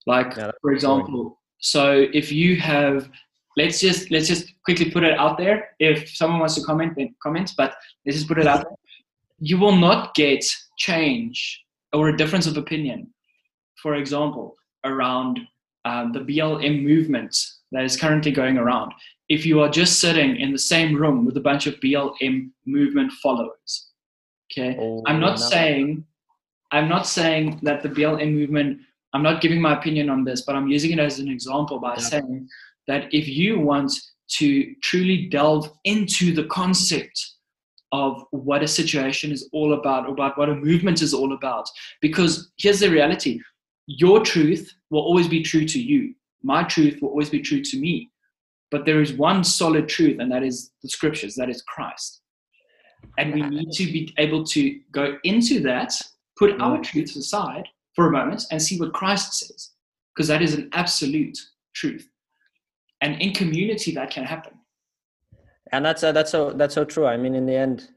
Like, 0.08 0.36
yeah, 0.36 0.52
for 0.62 0.72
example, 0.72 1.40
so 1.60 2.06
if 2.14 2.32
you 2.32 2.58
have 2.58 3.10
let's 3.58 3.80
just 3.80 4.12
let's 4.12 4.28
just 4.28 4.54
quickly 4.64 4.92
put 4.92 5.04
it 5.04 5.18
out 5.18 5.38
there. 5.38 5.70
If 5.80 6.10
someone 6.10 6.40
wants 6.40 6.56
to 6.56 6.64
comment, 6.64 6.94
then 6.96 7.16
comment. 7.22 7.54
But 7.58 7.76
let's 8.06 8.18
just 8.18 8.28
put 8.28 8.38
it 8.38 8.48
out 8.48 8.64
there. 8.64 8.78
You 9.40 9.58
will 9.58 9.76
not 9.76 10.14
get 10.16 10.44
change 10.78 11.64
or 11.94 12.10
a 12.10 12.18
difference 12.18 12.48
of 12.48 12.58
opinion. 12.58 13.14
For 13.82 13.96
example, 13.96 14.56
around 14.86 15.40
um, 15.84 16.14
the 16.14 16.20
BLM 16.20 16.84
movement 16.84 17.38
that 17.72 17.84
is 17.84 17.98
currently 17.98 18.32
going 18.32 18.58
around. 18.58 18.94
If 19.28 19.46
you 19.46 19.60
are 19.62 19.70
just 19.70 20.00
sitting 20.00 20.38
in 20.38 20.52
the 20.52 20.60
same 20.60 20.96
room 20.96 21.26
with 21.26 21.36
a 21.38 21.42
bunch 21.42 21.68
of 21.68 21.76
BLM 21.80 22.52
movement 22.66 23.12
followers, 23.24 23.90
okay, 24.52 24.78
oh, 24.80 25.04
I'm 25.08 25.20
not 25.20 25.40
no. 25.40 25.46
saying 25.46 26.06
I'm 26.72 26.90
not 26.90 27.08
saying 27.08 27.60
that 27.64 27.84
the 27.84 27.90
BLM 27.90 28.34
movement. 28.34 28.82
I'm 29.14 29.24
not 29.24 29.40
giving 29.40 29.62
my 29.62 29.78
opinion 29.78 30.10
on 30.10 30.26
this, 30.26 30.42
but 30.42 30.56
I'm 30.56 30.68
using 30.68 30.92
it 30.92 31.00
as 31.00 31.20
an 31.20 31.30
example 31.30 31.80
by 31.80 31.94
yeah. 31.94 32.04
saying 32.04 32.50
that 32.88 33.14
if 33.14 33.30
you 33.30 33.60
want 33.60 33.94
to 34.28 34.76
truly 34.82 35.28
delve 35.28 35.72
into 35.86 36.34
the 36.34 36.44
concept 36.46 37.34
of 37.94 38.26
what 38.32 38.62
a 38.62 38.68
situation 38.68 39.32
is 39.32 39.48
all 39.54 39.74
about, 39.74 40.06
or 40.06 40.12
about 40.12 40.38
what 40.38 40.50
a 40.50 40.56
movement 40.56 41.02
is 41.02 41.14
all 41.14 41.32
about, 41.32 41.70
because 42.02 42.52
here's 42.58 42.82
the 42.82 42.90
reality 42.90 43.40
your 43.88 44.22
truth 44.22 44.74
will 44.90 45.02
always 45.02 45.28
be 45.28 45.42
true 45.42 45.66
to 45.66 45.82
you, 45.82 46.14
my 46.44 46.64
truth 46.64 47.02
will 47.02 47.10
always 47.10 47.30
be 47.30 47.42
true 47.42 47.62
to 47.62 47.78
me. 47.78 48.12
But 48.72 48.86
there 48.86 49.02
is 49.02 49.14
one 49.14 49.44
solid 49.44 49.88
truth, 49.88 50.20
and 50.20 50.32
that 50.32 50.44
is 50.44 50.72
the 50.82 50.90
scriptures, 50.90 51.36
that 51.36 51.50
is 51.50 51.62
Christ. 51.62 52.22
And 53.18 53.34
we 53.34 53.42
need 53.42 53.72
to 53.74 53.86
be 53.86 54.14
able 54.18 54.44
to 54.46 54.80
go 54.92 55.18
into 55.24 55.60
that, 55.62 55.94
put 56.38 56.60
our 56.60 56.82
truths 56.82 57.16
aside 57.16 57.68
for 57.96 58.08
a 58.08 58.12
moment, 58.12 58.44
and 58.52 58.62
see 58.62 58.80
what 58.80 58.94
Christ 58.94 59.34
says, 59.34 59.72
because 60.14 60.28
that 60.28 60.42
is 60.42 60.56
an 60.56 60.70
absolute 60.74 61.38
truth. 61.74 62.10
And 63.02 63.22
in 63.22 63.34
community 63.34 63.94
that 63.94 64.10
can 64.10 64.24
happen. 64.24 64.54
And 65.72 65.86
that's 65.86 66.04
uh, 66.04 66.12
that's 66.12 66.32
so 66.32 66.52
that's 66.52 66.74
so 66.74 66.86
true. 66.86 67.06
I 67.06 67.18
mean 67.18 67.36
in 67.36 67.46
the 67.46 67.56
end 67.56 67.90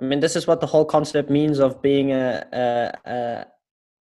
i 0.00 0.04
mean 0.04 0.20
this 0.20 0.36
is 0.36 0.46
what 0.46 0.60
the 0.60 0.66
whole 0.66 0.84
concept 0.84 1.30
means 1.30 1.58
of 1.58 1.82
being 1.82 2.12
a, 2.12 2.46
a, 2.52 3.10
a 3.10 3.46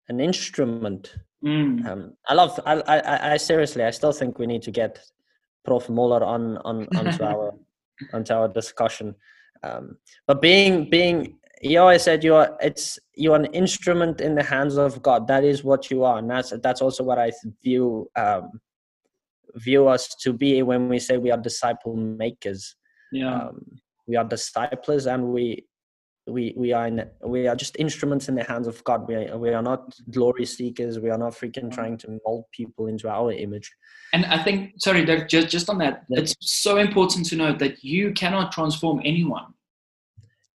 an 0.09 0.19
instrument 0.19 1.15
mm. 1.43 1.85
um, 1.85 2.13
i 2.27 2.33
love 2.33 2.59
I, 2.65 2.73
I 2.81 3.31
i 3.33 3.37
seriously 3.37 3.83
i 3.83 3.91
still 3.91 4.11
think 4.11 4.39
we 4.39 4.47
need 4.47 4.61
to 4.63 4.71
get 4.71 4.99
prof 5.63 5.89
muller 5.89 6.23
on 6.23 6.57
on 6.57 6.87
onto 6.95 7.23
our 7.31 7.53
onto 8.13 8.33
our 8.33 8.47
discussion 8.47 9.15
um, 9.63 9.97
but 10.27 10.41
being 10.41 10.89
being 10.89 11.37
you 11.61 11.79
always 11.79 12.03
said 12.03 12.23
you 12.23 12.35
are 12.35 12.57
it's 12.61 12.99
you're 13.15 13.35
an 13.35 13.45
instrument 13.45 14.21
in 14.21 14.35
the 14.35 14.43
hands 14.43 14.77
of 14.77 15.01
god 15.01 15.27
that 15.27 15.43
is 15.43 15.63
what 15.63 15.89
you 15.89 16.03
are 16.03 16.19
and 16.19 16.29
that's 16.29 16.53
that's 16.61 16.81
also 16.81 17.03
what 17.03 17.17
i 17.17 17.31
view 17.63 18.09
um, 18.15 18.59
view 19.55 19.87
us 19.87 20.15
to 20.15 20.33
be 20.33 20.61
when 20.63 20.87
we 20.89 20.99
say 20.99 21.17
we 21.17 21.31
are 21.31 21.37
disciple 21.37 21.95
makers. 21.95 22.75
Yeah. 23.11 23.47
Um, 23.47 23.61
we 24.07 24.15
are 24.15 24.23
disciples 24.23 25.07
and 25.07 25.29
we 25.29 25.65
we 26.27 26.53
we 26.57 26.73
are 26.73 26.87
in 26.87 27.05
we 27.23 27.47
are 27.47 27.55
just 27.55 27.75
instruments 27.77 28.29
in 28.29 28.35
the 28.35 28.43
hands 28.43 28.67
of 28.67 28.83
God. 28.83 29.07
We 29.07 29.15
are, 29.15 29.37
we 29.37 29.49
are 29.49 29.61
not 29.61 29.95
glory 30.09 30.45
seekers. 30.45 30.99
We 30.99 31.09
are 31.09 31.17
not 31.17 31.33
freaking 31.33 31.65
mm-hmm. 31.65 31.69
trying 31.69 31.97
to 31.99 32.19
mold 32.25 32.45
people 32.51 32.87
into 32.87 33.09
our 33.09 33.31
image. 33.31 33.71
And 34.13 34.25
I 34.25 34.43
think, 34.43 34.73
sorry, 34.79 35.05
Doug, 35.05 35.27
just 35.27 35.49
just 35.49 35.69
on 35.69 35.77
that, 35.79 36.03
yeah. 36.09 36.21
it's 36.21 36.35
so 36.39 36.77
important 36.77 37.27
to 37.27 37.35
note 37.35 37.59
that 37.59 37.83
you 37.83 38.11
cannot 38.13 38.51
transform 38.51 39.01
anyone. 39.05 39.53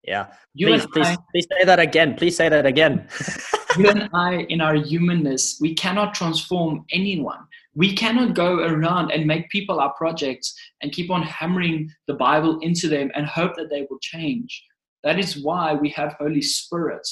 Yeah. 0.02 0.26
You 0.54 0.66
please, 0.68 0.86
please, 0.86 1.06
I, 1.06 1.16
please 1.30 1.46
say 1.52 1.64
that 1.64 1.78
again. 1.78 2.16
Please 2.16 2.36
say 2.36 2.48
that 2.48 2.66
again. 2.66 3.06
you 3.78 3.88
and 3.88 4.08
I, 4.12 4.46
in 4.48 4.60
our 4.60 4.74
humanness, 4.74 5.58
we 5.60 5.74
cannot 5.74 6.14
transform 6.14 6.84
anyone. 6.90 7.38
We 7.74 7.94
cannot 7.94 8.34
go 8.34 8.58
around 8.58 9.12
and 9.12 9.26
make 9.26 9.48
people 9.50 9.78
our 9.78 9.92
projects 9.92 10.54
and 10.82 10.90
keep 10.90 11.10
on 11.10 11.22
hammering 11.22 11.90
the 12.08 12.14
Bible 12.14 12.58
into 12.60 12.88
them 12.88 13.12
and 13.14 13.26
hope 13.26 13.54
that 13.56 13.70
they 13.70 13.86
will 13.88 13.98
change. 14.00 14.64
That 15.04 15.18
is 15.18 15.42
why 15.42 15.74
we 15.74 15.88
have 15.90 16.14
Holy 16.14 16.42
Spirit. 16.42 17.06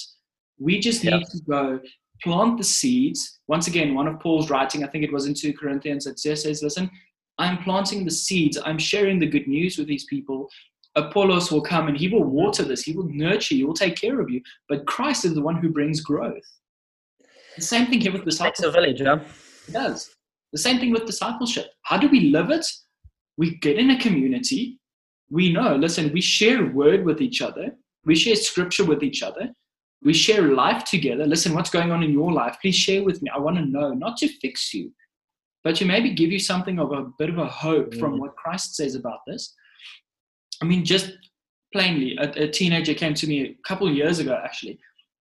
We 0.59 0.81
just 0.81 1.05
need 1.05 1.13
yep. 1.13 1.29
to 1.31 1.41
go 1.49 1.81
plant 2.23 2.59
the 2.59 2.65
seeds. 2.65 3.41
Once 3.49 3.67
again, 3.69 3.95
one 3.95 4.09
of 4.09 4.21
Paul's 4.21 4.51
writing, 4.51 4.85
I 4.85 4.89
think 4.89 5.05
it 5.05 5.13
was 5.13 5.27
in 5.27 5.35
2 5.35 5.53
Corinthians, 5.55 6.07
it 6.07 6.19
says, 6.19 6.45
Listen, 6.63 6.91
I'm 7.39 7.59
planting 7.59 8.05
the 8.05 8.11
seeds, 8.11 8.59
I'm 8.65 8.79
sharing 8.79 9.19
the 9.19 9.27
good 9.27 9.47
news 9.47 9.79
with 9.79 9.87
these 9.87 10.05
people. 10.05 10.49
Apollos 10.97 11.53
will 11.53 11.61
come 11.61 11.87
and 11.87 11.97
he 11.97 12.09
will 12.09 12.25
water 12.25 12.65
this, 12.65 12.83
he 12.83 12.93
will 12.93 13.09
nurture 13.09 13.55
you, 13.55 13.61
he 13.61 13.65
will 13.65 13.75
take 13.75 13.97
care 13.97 14.21
of 14.21 14.29
you. 14.29 14.41
But 14.69 14.87
Christ 14.87 15.25
is 15.25 15.35
the 15.35 15.43
one 15.43 15.57
who 15.57 15.69
brings 15.69 16.01
growth. 16.01 16.43
The 17.57 17.63
same 17.63 17.87
thing 17.87 18.01
here 18.01 18.13
with 18.13 18.25
discipleship. 18.25 18.67
It's 18.67 18.77
a 18.77 18.81
village, 18.81 19.01
yeah? 19.01 19.21
It 19.69 19.73
does. 19.73 20.11
The 20.53 20.59
same 20.59 20.79
thing 20.79 20.93
with 20.93 21.07
discipleship. 21.07 21.67
How 21.83 21.99
do 21.99 22.09
we 22.09 22.31
live 22.31 22.51
it? 22.51 22.67
We 23.37 23.57
get 23.59 23.79
in 23.79 23.91
a 23.91 24.01
community. 24.01 24.81
We 25.31 25.53
know, 25.53 25.77
listen, 25.77 26.13
we 26.13 26.21
share 26.21 26.67
word 26.67 27.05
with 27.05 27.21
each 27.21 27.43
other. 27.43 27.77
We 28.05 28.15
share 28.15 28.37
scripture 28.37 28.85
with 28.85 29.03
each 29.03 29.23
other. 29.23 29.53
We 30.03 30.15
share 30.15 30.43
life 30.43 30.85
together. 30.85 31.27
Listen, 31.27 31.55
what's 31.55 31.71
going 31.71 31.91
on 31.91 32.03
in 32.03 32.13
your 32.13 32.33
life? 32.33 32.57
Please 32.63 32.77
share 32.77 33.03
with 33.03 33.21
me. 33.21 33.31
I 33.35 33.39
want 33.39 33.57
to 33.57 33.65
know, 33.65 33.93
not 33.93 34.17
to 34.19 34.29
fix 34.29 34.73
you, 34.73 34.93
but 35.65 35.77
to 35.77 35.85
maybe 35.85 36.15
give 36.15 36.31
you 36.31 36.39
something 36.39 36.79
of 36.79 36.93
a 36.93 37.07
bit 37.19 37.29
of 37.29 37.39
a 37.39 37.47
hope 37.47 37.91
mm. 37.91 37.99
from 37.99 38.19
what 38.19 38.37
Christ 38.37 38.77
says 38.77 38.95
about 38.95 39.21
this. 39.27 39.55
I 40.63 40.65
mean, 40.65 40.85
just 40.85 41.13
plainly, 41.73 42.17
a, 42.17 42.31
a 42.45 42.49
teenager 42.49 42.95
came 42.95 43.15
to 43.15 43.27
me 43.27 43.43
a 43.43 43.57
couple 43.67 43.91
years 43.93 44.19
ago, 44.19 44.41
actually, 44.43 44.79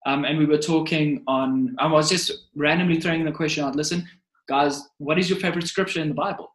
um, 0.06 0.24
and 0.24 0.38
we 0.38 0.46
were 0.46 0.58
talking 0.58 1.22
on. 1.26 1.76
I 1.78 1.86
was 1.86 2.08
just 2.08 2.32
randomly 2.54 3.00
throwing 3.00 3.24
the 3.24 3.32
question 3.32 3.64
out. 3.64 3.76
Listen, 3.76 4.08
guys, 4.48 4.88
what 4.98 5.18
is 5.18 5.28
your 5.28 5.38
favorite 5.38 5.66
scripture 5.66 6.00
in 6.00 6.08
the 6.08 6.14
Bible? 6.14 6.54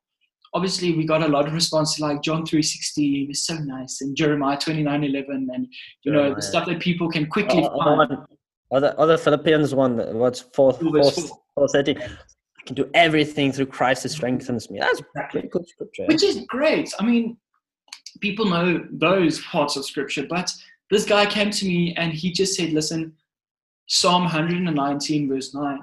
Obviously, 0.55 0.95
we 0.95 1.05
got 1.05 1.21
a 1.21 1.27
lot 1.27 1.47
of 1.47 1.53
response 1.53 1.99
like 1.99 2.21
John 2.21 2.43
3.16 2.43 3.29
is 3.29 3.45
so 3.45 3.55
nice 3.55 3.99
and 3.99 4.15
Jeremiah 4.15 4.57
29.11 4.57 5.27
and, 5.53 5.67
you 6.03 6.13
know, 6.13 6.33
the 6.33 6.41
stuff 6.41 6.65
that 6.67 6.79
people 6.79 7.09
can 7.09 7.27
quickly 7.27 7.61
oh, 7.61 7.71
oh 7.73 7.83
find. 7.83 8.17
Other, 8.71 8.95
other 8.97 9.17
Philippians 9.17 9.75
one, 9.75 9.97
what's 10.17 10.39
4, 10.53 10.73
30. 10.73 11.97
I 11.97 12.07
can 12.65 12.75
do 12.75 12.89
everything 12.93 13.51
through 13.51 13.65
Christ 13.65 14.03
who 14.03 14.09
strengthens 14.09 14.71
me. 14.71 14.79
That's 14.79 15.01
pretty 15.29 15.49
good 15.49 15.67
scripture. 15.67 16.05
Which 16.05 16.23
is 16.23 16.45
great. 16.47 16.89
I 16.99 17.05
mean, 17.05 17.37
people 18.21 18.45
know 18.45 18.81
those 18.91 19.41
parts 19.41 19.75
of 19.75 19.85
scripture, 19.85 20.25
but 20.29 20.49
this 20.89 21.05
guy 21.05 21.25
came 21.25 21.51
to 21.51 21.65
me 21.65 21.93
and 21.95 22.13
he 22.13 22.31
just 22.31 22.55
said, 22.55 22.71
listen, 22.71 23.13
Psalm 23.87 24.23
119, 24.23 25.27
verse 25.27 25.53
9. 25.53 25.79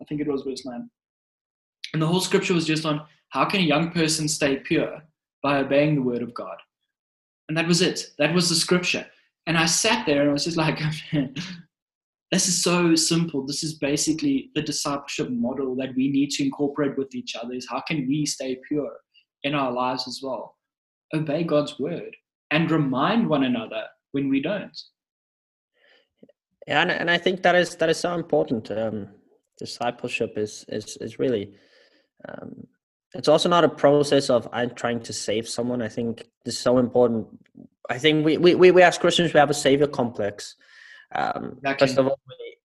I 0.00 0.04
think 0.06 0.20
it 0.20 0.26
was 0.26 0.42
verse 0.42 0.66
9. 0.66 0.90
And 1.92 2.02
the 2.02 2.06
whole 2.06 2.20
scripture 2.20 2.54
was 2.54 2.66
just 2.66 2.84
on 2.84 3.02
how 3.32 3.46
can 3.46 3.60
a 3.60 3.64
young 3.64 3.90
person 3.90 4.28
stay 4.28 4.56
pure 4.58 5.02
by 5.42 5.58
obeying 5.58 5.94
the 5.94 6.02
word 6.02 6.22
of 6.22 6.34
God. 6.34 6.56
And 7.48 7.56
that 7.56 7.66
was 7.66 7.80
it. 7.80 8.08
That 8.18 8.34
was 8.34 8.50
the 8.50 8.54
scripture. 8.54 9.06
And 9.46 9.56
I 9.56 9.64
sat 9.64 10.04
there 10.06 10.20
and 10.20 10.30
I 10.30 10.32
was 10.34 10.44
just 10.44 10.58
like, 10.58 10.78
this 12.30 12.46
is 12.46 12.62
so 12.62 12.94
simple. 12.94 13.46
This 13.46 13.64
is 13.64 13.78
basically 13.78 14.50
the 14.54 14.60
discipleship 14.60 15.30
model 15.30 15.74
that 15.76 15.94
we 15.96 16.10
need 16.10 16.30
to 16.32 16.44
incorporate 16.44 16.98
with 16.98 17.14
each 17.14 17.34
other 17.34 17.54
is 17.54 17.66
how 17.68 17.80
can 17.80 18.06
we 18.06 18.26
stay 18.26 18.58
pure 18.68 18.92
in 19.44 19.54
our 19.54 19.72
lives 19.72 20.06
as 20.06 20.20
well? 20.22 20.56
Obey 21.14 21.42
God's 21.42 21.78
word 21.78 22.14
and 22.50 22.70
remind 22.70 23.26
one 23.26 23.44
another 23.44 23.84
when 24.12 24.28
we 24.28 24.42
don't. 24.42 24.78
And, 26.66 26.90
and 26.90 27.10
I 27.10 27.16
think 27.16 27.42
that 27.42 27.54
is 27.54 27.76
that 27.76 27.88
is 27.88 27.98
so 27.98 28.14
important. 28.14 28.70
Um, 28.70 29.08
discipleship 29.58 30.34
is 30.36 30.64
is 30.68 30.96
is 31.00 31.18
really 31.18 31.54
um, 32.28 32.68
it's 33.14 33.28
also 33.28 33.48
not 33.48 33.64
a 33.64 33.68
process 33.68 34.30
of 34.30 34.48
I'm 34.52 34.70
trying 34.74 35.00
to 35.00 35.12
save 35.12 35.48
someone. 35.48 35.82
I 35.82 35.88
think 35.88 36.24
this 36.44 36.54
is 36.54 36.60
so 36.60 36.78
important. 36.78 37.26
I 37.90 37.98
think 37.98 38.24
we, 38.24 38.38
we, 38.38 38.70
we 38.70 38.82
as 38.82 38.96
Christians, 38.96 39.34
we 39.34 39.40
have 39.40 39.50
a 39.50 39.54
savior 39.54 39.86
complex. 39.86 40.56
Um, 41.14 41.54
exactly. 41.58 41.86
First 41.86 41.98
of 41.98 42.06
all, 42.06 42.20
we, 42.28 42.56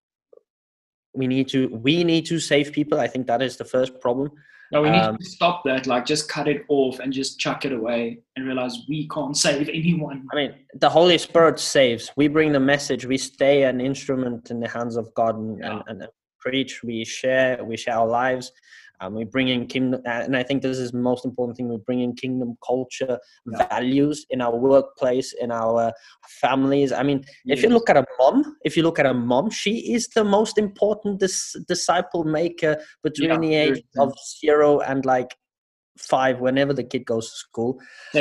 we 1.14 1.26
need 1.26 1.48
to 1.48 1.68
we 1.68 2.04
need 2.04 2.26
to 2.26 2.38
save 2.38 2.72
people. 2.72 2.98
I 2.98 3.08
think 3.08 3.26
that 3.26 3.42
is 3.42 3.56
the 3.56 3.64
first 3.64 4.00
problem. 4.00 4.30
No, 4.70 4.82
we 4.82 4.90
need 4.90 4.98
um, 4.98 5.16
to 5.16 5.24
stop 5.24 5.62
that. 5.64 5.86
Like, 5.86 6.04
just 6.04 6.28
cut 6.28 6.46
it 6.46 6.66
off 6.68 6.98
and 6.98 7.10
just 7.10 7.40
chuck 7.40 7.64
it 7.64 7.72
away 7.72 8.20
and 8.36 8.46
realize 8.46 8.76
we 8.86 9.08
can't 9.08 9.36
save 9.46 9.68
anyone. 9.68 10.26
I 10.32 10.36
mean, 10.36 10.54
the 10.74 10.90
Holy 10.90 11.18
Spirit 11.18 11.58
saves. 11.58 12.10
We 12.16 12.28
bring 12.28 12.52
the 12.52 12.60
message. 12.60 13.06
We 13.06 13.18
stay 13.18 13.64
an 13.64 13.80
instrument 13.80 14.50
in 14.50 14.60
the 14.60 14.68
hands 14.68 14.96
of 14.96 15.12
God 15.14 15.36
and, 15.36 15.58
yeah. 15.58 15.80
and, 15.88 16.02
and 16.02 16.10
preach. 16.38 16.82
We 16.82 17.04
share. 17.04 17.64
We 17.64 17.76
share 17.76 17.96
our 17.96 18.06
lives 18.06 18.52
Um, 19.00 19.14
we 19.14 19.24
bring 19.24 19.48
in 19.48 19.66
kingdom, 19.66 20.00
and 20.04 20.36
I 20.36 20.42
think 20.42 20.62
this 20.62 20.78
is 20.78 20.90
the 20.90 20.98
most 20.98 21.24
important 21.24 21.56
thing. 21.56 21.68
We 21.68 21.76
bring 21.76 22.00
in 22.00 22.14
kingdom 22.14 22.56
culture, 22.66 23.18
yeah. 23.46 23.68
values 23.68 24.26
in 24.30 24.40
our 24.40 24.56
workplace, 24.56 25.34
in 25.40 25.52
our 25.52 25.92
families. 26.40 26.92
I 26.92 27.02
mean, 27.02 27.24
yes. 27.44 27.58
if 27.58 27.62
you 27.62 27.70
look 27.70 27.88
at 27.88 27.96
a 27.96 28.04
mom, 28.18 28.56
if 28.62 28.76
you 28.76 28.82
look 28.82 28.98
at 28.98 29.06
a 29.06 29.14
mom, 29.14 29.50
she 29.50 29.92
is 29.92 30.08
the 30.08 30.24
most 30.24 30.58
important 30.58 31.20
dis- 31.20 31.56
disciple 31.68 32.24
maker 32.24 32.76
between 33.02 33.30
yeah, 33.30 33.38
the 33.38 33.54
age 33.54 33.82
of 33.98 34.12
zero 34.40 34.80
and 34.80 35.04
like 35.04 35.36
five, 35.96 36.40
whenever 36.40 36.72
the 36.72 36.84
kid 36.84 37.04
goes 37.04 37.30
to 37.30 37.36
school. 37.36 37.80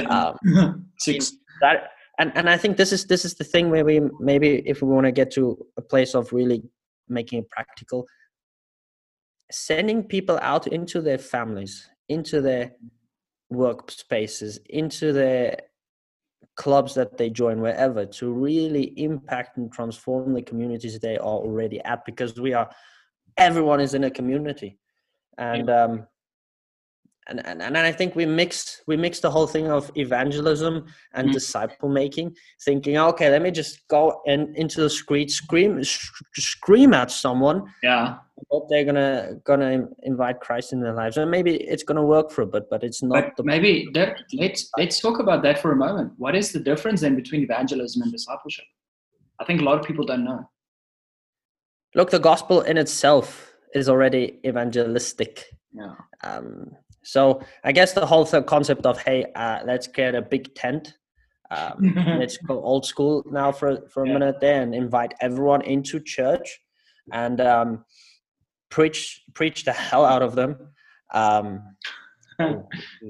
Um, 0.09 0.85
Six. 0.99 1.33
That, 1.61 1.89
and 2.19 2.31
and 2.35 2.49
I 2.49 2.57
think 2.57 2.77
this 2.77 2.91
is 2.91 3.05
this 3.05 3.25
is 3.25 3.35
the 3.35 3.43
thing 3.43 3.69
where 3.69 3.85
we 3.85 4.01
maybe 4.19 4.63
if 4.65 4.81
we 4.81 4.87
want 4.89 5.05
to 5.05 5.11
get 5.11 5.31
to 5.31 5.57
a 5.77 5.81
place 5.81 6.13
of 6.13 6.31
really 6.33 6.63
making 7.09 7.39
it 7.39 7.49
practical 7.49 8.05
sending 9.51 10.03
people 10.03 10.37
out 10.41 10.67
into 10.67 11.01
their 11.01 11.17
families, 11.17 11.89
into 12.09 12.41
their 12.41 12.71
workspaces, 13.51 14.59
into 14.69 15.13
their 15.13 15.57
clubs 16.55 16.93
that 16.95 17.17
they 17.17 17.29
join, 17.29 17.61
wherever, 17.61 18.05
to 18.05 18.31
really 18.31 18.93
impact 18.99 19.57
and 19.57 19.71
transform 19.71 20.33
the 20.33 20.41
communities 20.41 20.99
they 20.99 21.17
are 21.17 21.21
already 21.21 21.79
at 21.85 22.03
because 22.05 22.39
we 22.39 22.53
are, 22.53 22.69
everyone 23.37 23.79
is 23.79 23.93
in 23.93 24.03
a 24.05 24.11
community. 24.11 24.77
And, 25.37 25.69
um, 25.69 26.07
and, 27.29 27.45
and, 27.45 27.61
and 27.61 27.77
I 27.77 27.91
think 27.91 28.15
we 28.15 28.25
mix 28.25 28.81
we 28.87 28.95
mix 28.95 29.19
the 29.19 29.29
whole 29.29 29.47
thing 29.47 29.69
of 29.69 29.91
evangelism 29.95 30.85
and 31.13 31.27
mm-hmm. 31.27 31.33
disciple 31.33 31.89
making, 31.89 32.35
thinking, 32.63 32.97
okay, 32.97 33.29
let 33.29 33.41
me 33.41 33.51
just 33.51 33.85
go 33.89 34.21
in, 34.25 34.55
into 34.55 34.81
the 34.81 34.89
street, 34.89 35.29
scream, 35.29 35.83
scream 35.83 36.93
at 36.93 37.11
someone. 37.11 37.65
Yeah, 37.83 38.17
hope 38.49 38.69
they're 38.69 38.85
gonna 38.85 39.35
gonna 39.43 39.87
invite 40.03 40.39
Christ 40.39 40.73
in 40.73 40.81
their 40.81 40.93
lives, 40.93 41.17
and 41.17 41.29
maybe 41.29 41.55
it's 41.55 41.83
gonna 41.83 42.03
work 42.05 42.31
for 42.31 42.43
a 42.43 42.45
bit, 42.45 42.69
but 42.69 42.83
it's 42.83 43.01
not. 43.01 43.35
But 43.35 43.45
maybe 43.45 43.87
that, 43.93 44.19
let's 44.33 44.69
let's 44.77 44.99
talk 44.99 45.19
about 45.19 45.41
that 45.43 45.59
for 45.59 45.71
a 45.71 45.75
moment. 45.75 46.13
What 46.17 46.35
is 46.35 46.51
the 46.51 46.59
difference 46.59 47.01
then 47.01 47.15
between 47.15 47.41
evangelism 47.41 48.01
and 48.03 48.11
discipleship? 48.11 48.65
I 49.39 49.45
think 49.45 49.61
a 49.61 49.63
lot 49.63 49.79
of 49.79 49.85
people 49.85 50.05
don't 50.05 50.23
know. 50.23 50.49
Look, 51.95 52.11
the 52.11 52.19
gospel 52.19 52.61
in 52.61 52.77
itself 52.77 53.53
is 53.73 53.89
already 53.89 54.39
evangelistic. 54.45 55.45
Yeah. 55.73 55.93
Um, 56.23 56.71
so 57.03 57.41
I 57.63 57.71
guess 57.71 57.93
the 57.93 58.05
whole 58.05 58.25
concept 58.25 58.85
of 58.85 59.01
hey, 59.01 59.25
uh, 59.35 59.59
let's 59.65 59.87
get 59.87 60.15
a 60.15 60.21
big 60.21 60.53
tent. 60.55 60.93
Um, 61.49 61.95
let's 62.19 62.37
go 62.37 62.61
old 62.61 62.85
school 62.85 63.23
now 63.31 63.51
for 63.51 63.87
for 63.89 64.03
a 64.03 64.07
yeah. 64.07 64.13
minute 64.13 64.39
there 64.41 64.61
and 64.61 64.75
invite 64.75 65.13
everyone 65.21 65.61
into 65.61 65.99
church 65.99 66.59
and 67.13 67.41
um, 67.41 67.85
preach 68.69 69.23
preach 69.33 69.65
the 69.65 69.73
hell 69.73 70.05
out 70.05 70.21
of 70.21 70.35
them. 70.35 70.57
Um, 71.13 71.61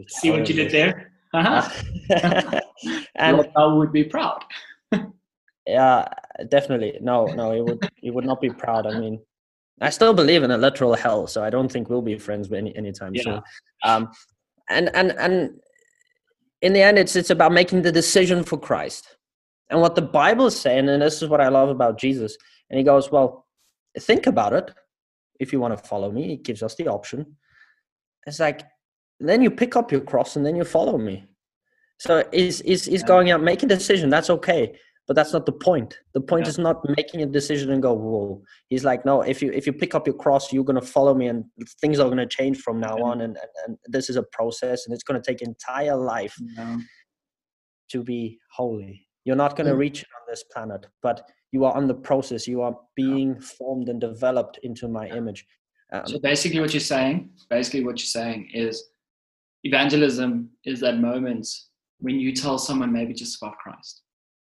See 0.08 0.32
what 0.32 0.48
you 0.48 0.56
did 0.56 0.72
there? 0.72 1.12
Uh-huh. 1.34 1.70
and 3.16 3.48
I 3.56 3.66
would 3.66 3.92
be 3.92 4.04
proud. 4.04 4.44
yeah, 5.68 6.08
definitely. 6.50 6.98
No, 7.02 7.26
no, 7.26 7.52
he 7.52 7.62
would 7.62 7.90
he 7.96 8.12
would 8.12 8.26
not 8.26 8.42
be 8.42 8.50
proud. 8.50 8.88
I 8.88 9.00
mean, 9.00 9.20
I 9.82 9.90
still 9.90 10.14
believe 10.14 10.44
in 10.44 10.52
a 10.52 10.58
literal 10.58 10.96
hell, 10.96 11.28
so 11.28 11.44
I 11.44 11.50
don't 11.50 11.72
think 11.72 11.90
we'll 11.90 12.02
be 12.02 12.18
friends 12.18 12.52
any 12.52 12.76
anytime 12.76 13.14
yeah. 13.16 13.24
soon. 13.24 13.42
Um, 13.84 14.12
and 14.70 14.90
and 14.96 15.12
and 15.20 15.60
in 16.62 16.74
the 16.74 16.82
end, 16.82 16.98
it's 16.98 17.16
it's 17.16 17.30
about 17.30 17.52
making 17.52 17.82
the 17.82 17.92
decision 17.92 18.44
for 18.44 18.58
Christ. 18.58 19.18
And 19.70 19.82
what 19.82 19.96
the 19.96 20.02
Bible 20.02 20.46
is 20.46 20.58
saying, 20.58 20.88
and 20.88 21.02
this 21.02 21.22
is 21.22 21.28
what 21.28 21.42
I 21.42 21.50
love 21.50 21.68
about 21.68 22.00
Jesus, 22.00 22.38
and 22.70 22.78
he 22.78 22.86
goes, 22.86 23.12
well, 23.12 23.46
think 24.00 24.26
about 24.26 24.54
it 24.54 24.72
if 25.40 25.54
you 25.54 25.60
want 25.60 25.78
to 25.78 25.84
follow 25.84 26.12
me 26.12 26.34
it 26.34 26.44
gives 26.44 26.64
us 26.64 26.76
the 26.76 26.88
option. 26.88 27.36
It's 28.26 28.40
like 28.40 28.64
then 29.20 29.42
you 29.42 29.50
pick 29.50 29.76
up 29.76 29.92
your 29.92 30.02
cross 30.02 30.36
and 30.36 30.46
then 30.46 30.56
you 30.56 30.64
follow 30.64 30.98
me. 30.98 31.26
So 32.00 32.24
is 32.32 32.62
is 32.62 32.88
is 32.88 33.04
going 33.04 33.32
out 33.32 33.42
make 33.42 33.64
a 33.64 33.68
decision 33.68 34.10
that's 34.10 34.30
okay 34.30 34.76
but 35.08 35.16
that's 35.16 35.32
not 35.32 35.46
the 35.46 35.54
point. 35.54 35.98
The 36.14 36.20
point 36.20 36.46
yeah. 36.46 36.50
is 36.50 36.58
not 36.60 36.82
making 36.98 37.22
a 37.22 37.26
decision 37.26 37.72
and 37.72 37.82
go 37.82 37.94
whoa. 37.94 38.44
He's 38.70 38.84
like 38.84 39.06
no 39.06 39.22
if 39.22 39.42
you 39.42 39.52
if 39.54 39.66
you 39.66 39.74
pick 39.74 39.96
up 39.96 40.06
your 40.06 40.16
cross 40.16 40.52
you're 40.52 40.66
going 40.66 40.80
to 40.80 40.86
follow 40.86 41.14
me 41.16 41.28
and 41.28 41.46
things 41.82 42.00
are 42.00 42.06
going 42.06 42.18
to 42.18 42.28
change 42.28 42.58
from 42.58 42.80
now 42.80 42.98
on 42.98 43.22
and, 43.22 43.38
and, 43.38 43.50
and 43.66 43.78
this 43.86 44.10
is 44.10 44.18
a 44.18 44.24
process 44.24 44.86
and 44.86 44.94
it's 44.94 45.04
going 45.04 45.20
to 45.20 45.26
take 45.26 45.42
entire 45.42 45.96
life 45.96 46.36
yeah. 46.58 46.78
to 47.90 48.04
be 48.04 48.38
holy. 48.52 49.08
You're 49.24 49.38
not 49.38 49.56
going 49.56 49.68
to 49.68 49.74
mm. 49.74 49.80
reach 49.80 50.02
it 50.02 50.08
on 50.20 50.28
this 50.30 50.44
planet 50.54 50.86
but 51.02 51.30
you 51.52 51.66
are 51.66 51.76
on 51.76 51.88
the 51.88 51.94
process 51.94 52.48
you 52.48 52.62
are 52.62 52.78
being 52.96 53.40
formed 53.40 53.90
and 53.90 54.02
developed 54.02 54.60
into 54.64 54.88
my 54.88 55.08
image. 55.08 55.46
Um, 55.92 56.06
so 56.06 56.20
basically 56.20 56.60
what 56.60 56.74
you're 56.74 56.82
saying 56.82 57.30
basically 57.50 57.84
what 57.86 57.98
you're 57.98 58.14
saying 58.22 58.50
is 58.54 58.90
evangelism 59.64 60.50
is 60.66 60.82
that 60.82 61.00
moment 61.00 61.48
when 62.00 62.20
you 62.20 62.34
tell 62.34 62.58
someone 62.58 62.92
maybe 62.92 63.14
just 63.14 63.42
about 63.42 63.58
christ 63.58 64.02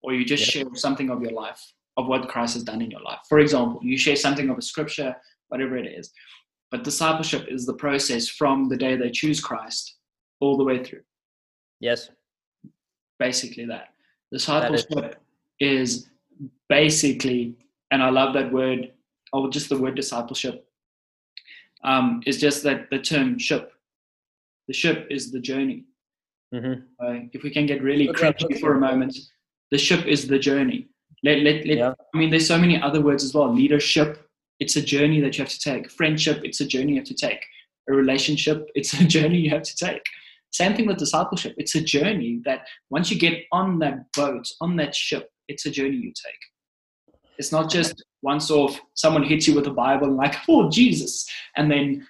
or 0.02 0.12
you 0.12 0.24
just 0.24 0.52
yeah. 0.54 0.62
share 0.62 0.74
something 0.74 1.08
of 1.08 1.22
your 1.22 1.30
life 1.30 1.62
of 1.96 2.08
what 2.08 2.28
christ 2.28 2.54
has 2.54 2.64
done 2.64 2.82
in 2.82 2.90
your 2.90 3.02
life. 3.02 3.20
For 3.28 3.38
example 3.38 3.80
you 3.82 3.96
share 3.96 4.16
something 4.16 4.50
of 4.50 4.58
a 4.58 4.62
scripture 4.62 5.14
whatever 5.48 5.76
it 5.76 5.86
is. 5.86 6.10
But 6.70 6.84
discipleship 6.84 7.46
is 7.48 7.66
the 7.66 7.74
process 7.74 8.28
from 8.28 8.68
the 8.68 8.76
day 8.76 8.96
they 8.96 9.10
choose 9.10 9.40
christ 9.40 9.96
all 10.40 10.56
the 10.56 10.64
way 10.64 10.82
through. 10.82 11.02
Yes. 11.80 12.10
Basically 13.18 13.66
that. 13.66 13.88
Discipleship 14.32 14.88
that 14.90 15.16
is, 15.58 15.90
is 15.90 16.10
basically, 16.70 17.56
and 17.90 18.02
I 18.02 18.08
love 18.08 18.32
that 18.34 18.50
word, 18.50 18.92
or 19.34 19.50
just 19.50 19.68
the 19.68 19.76
word 19.76 19.96
discipleship, 19.96 20.66
um, 21.84 22.22
is 22.26 22.40
just 22.40 22.62
that 22.62 22.88
the 22.90 22.98
term 22.98 23.38
ship. 23.38 23.72
The 24.68 24.72
ship 24.72 25.08
is 25.10 25.32
the 25.32 25.40
journey. 25.40 25.84
Mm-hmm. 26.54 26.82
Uh, 27.04 27.26
if 27.32 27.42
we 27.42 27.50
can 27.50 27.66
get 27.66 27.82
really 27.82 28.08
crunchy 28.08 28.58
for 28.58 28.74
a 28.74 28.80
moment, 28.80 29.18
the 29.70 29.78
ship 29.78 30.06
is 30.06 30.28
the 30.28 30.38
journey. 30.38 30.88
Let, 31.22 31.40
let, 31.40 31.66
let, 31.66 31.76
yeah. 31.76 31.92
I 32.14 32.18
mean, 32.18 32.30
there's 32.30 32.48
so 32.48 32.58
many 32.58 32.80
other 32.80 33.00
words 33.00 33.24
as 33.24 33.34
well. 33.34 33.52
Leadership, 33.52 34.26
it's 34.58 34.76
a 34.76 34.82
journey 34.82 35.20
that 35.20 35.36
you 35.36 35.44
have 35.44 35.52
to 35.52 35.58
take. 35.58 35.90
Friendship, 35.90 36.40
it's 36.44 36.60
a 36.60 36.66
journey 36.66 36.92
you 36.92 36.98
have 36.98 37.08
to 37.08 37.14
take. 37.14 37.44
A 37.88 37.92
relationship, 37.92 38.68
it's 38.74 38.94
a 38.94 39.04
journey 39.04 39.38
you 39.38 39.50
have 39.50 39.62
to 39.62 39.76
take. 39.76 40.02
Same 40.52 40.74
thing 40.74 40.86
with 40.86 40.98
discipleship. 40.98 41.54
It's 41.58 41.74
a 41.74 41.80
journey 41.80 42.40
that 42.44 42.66
once 42.90 43.10
you 43.10 43.18
get 43.18 43.44
on 43.52 43.78
that 43.80 44.12
boat, 44.16 44.48
on 44.60 44.76
that 44.76 44.94
ship, 44.94 45.30
it's 45.48 45.66
a 45.66 45.70
journey 45.70 45.96
you 45.96 46.12
take. 46.12 46.40
It's 47.40 47.52
not 47.52 47.70
just 47.70 48.04
once 48.20 48.50
off, 48.50 48.78
someone 48.92 49.22
hits 49.22 49.48
you 49.48 49.54
with 49.54 49.66
a 49.66 49.70
Bible 49.70 50.08
and 50.08 50.16
like, 50.18 50.36
oh, 50.46 50.68
Jesus. 50.68 51.26
And 51.56 51.70
then 51.70 52.06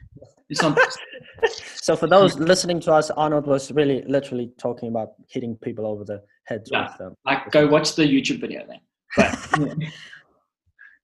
it's 0.48 0.60
not. 0.60 0.76
so 1.76 1.94
for 1.94 2.08
those 2.08 2.36
listening 2.36 2.80
to 2.80 2.92
us, 2.92 3.10
Arnold 3.10 3.46
was 3.46 3.70
really 3.70 4.02
literally 4.08 4.50
talking 4.58 4.88
about 4.88 5.10
hitting 5.28 5.54
people 5.54 5.86
over 5.86 6.02
the 6.02 6.20
heads 6.46 6.68
yeah, 6.72 6.90
with 6.90 7.00
um, 7.00 7.14
Like, 7.24 7.48
go 7.52 7.68
watch 7.68 7.94
the 7.94 8.02
YouTube 8.02 8.40
video 8.40 8.66
then. 8.66 8.80
But, 9.16 9.78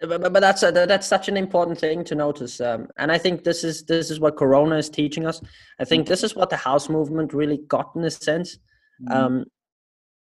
but, 0.20 0.32
but 0.32 0.40
that's 0.40 0.64
a, 0.64 0.72
that's 0.72 1.06
such 1.06 1.28
an 1.28 1.36
important 1.36 1.78
thing 1.78 2.02
to 2.04 2.14
notice 2.14 2.60
um, 2.60 2.86
and 2.98 3.10
i 3.10 3.16
think 3.16 3.42
this 3.42 3.64
is 3.64 3.84
this 3.86 4.10
is 4.10 4.20
what 4.20 4.36
corona 4.36 4.76
is 4.76 4.90
teaching 4.90 5.26
us 5.26 5.40
i 5.80 5.84
think 5.84 6.06
this 6.06 6.22
is 6.22 6.36
what 6.36 6.50
the 6.50 6.56
house 6.56 6.88
movement 6.90 7.32
really 7.32 7.60
got 7.66 7.90
in 7.96 8.04
a 8.04 8.10
sense 8.10 8.58
mm-hmm. 9.02 9.10
um, 9.10 9.44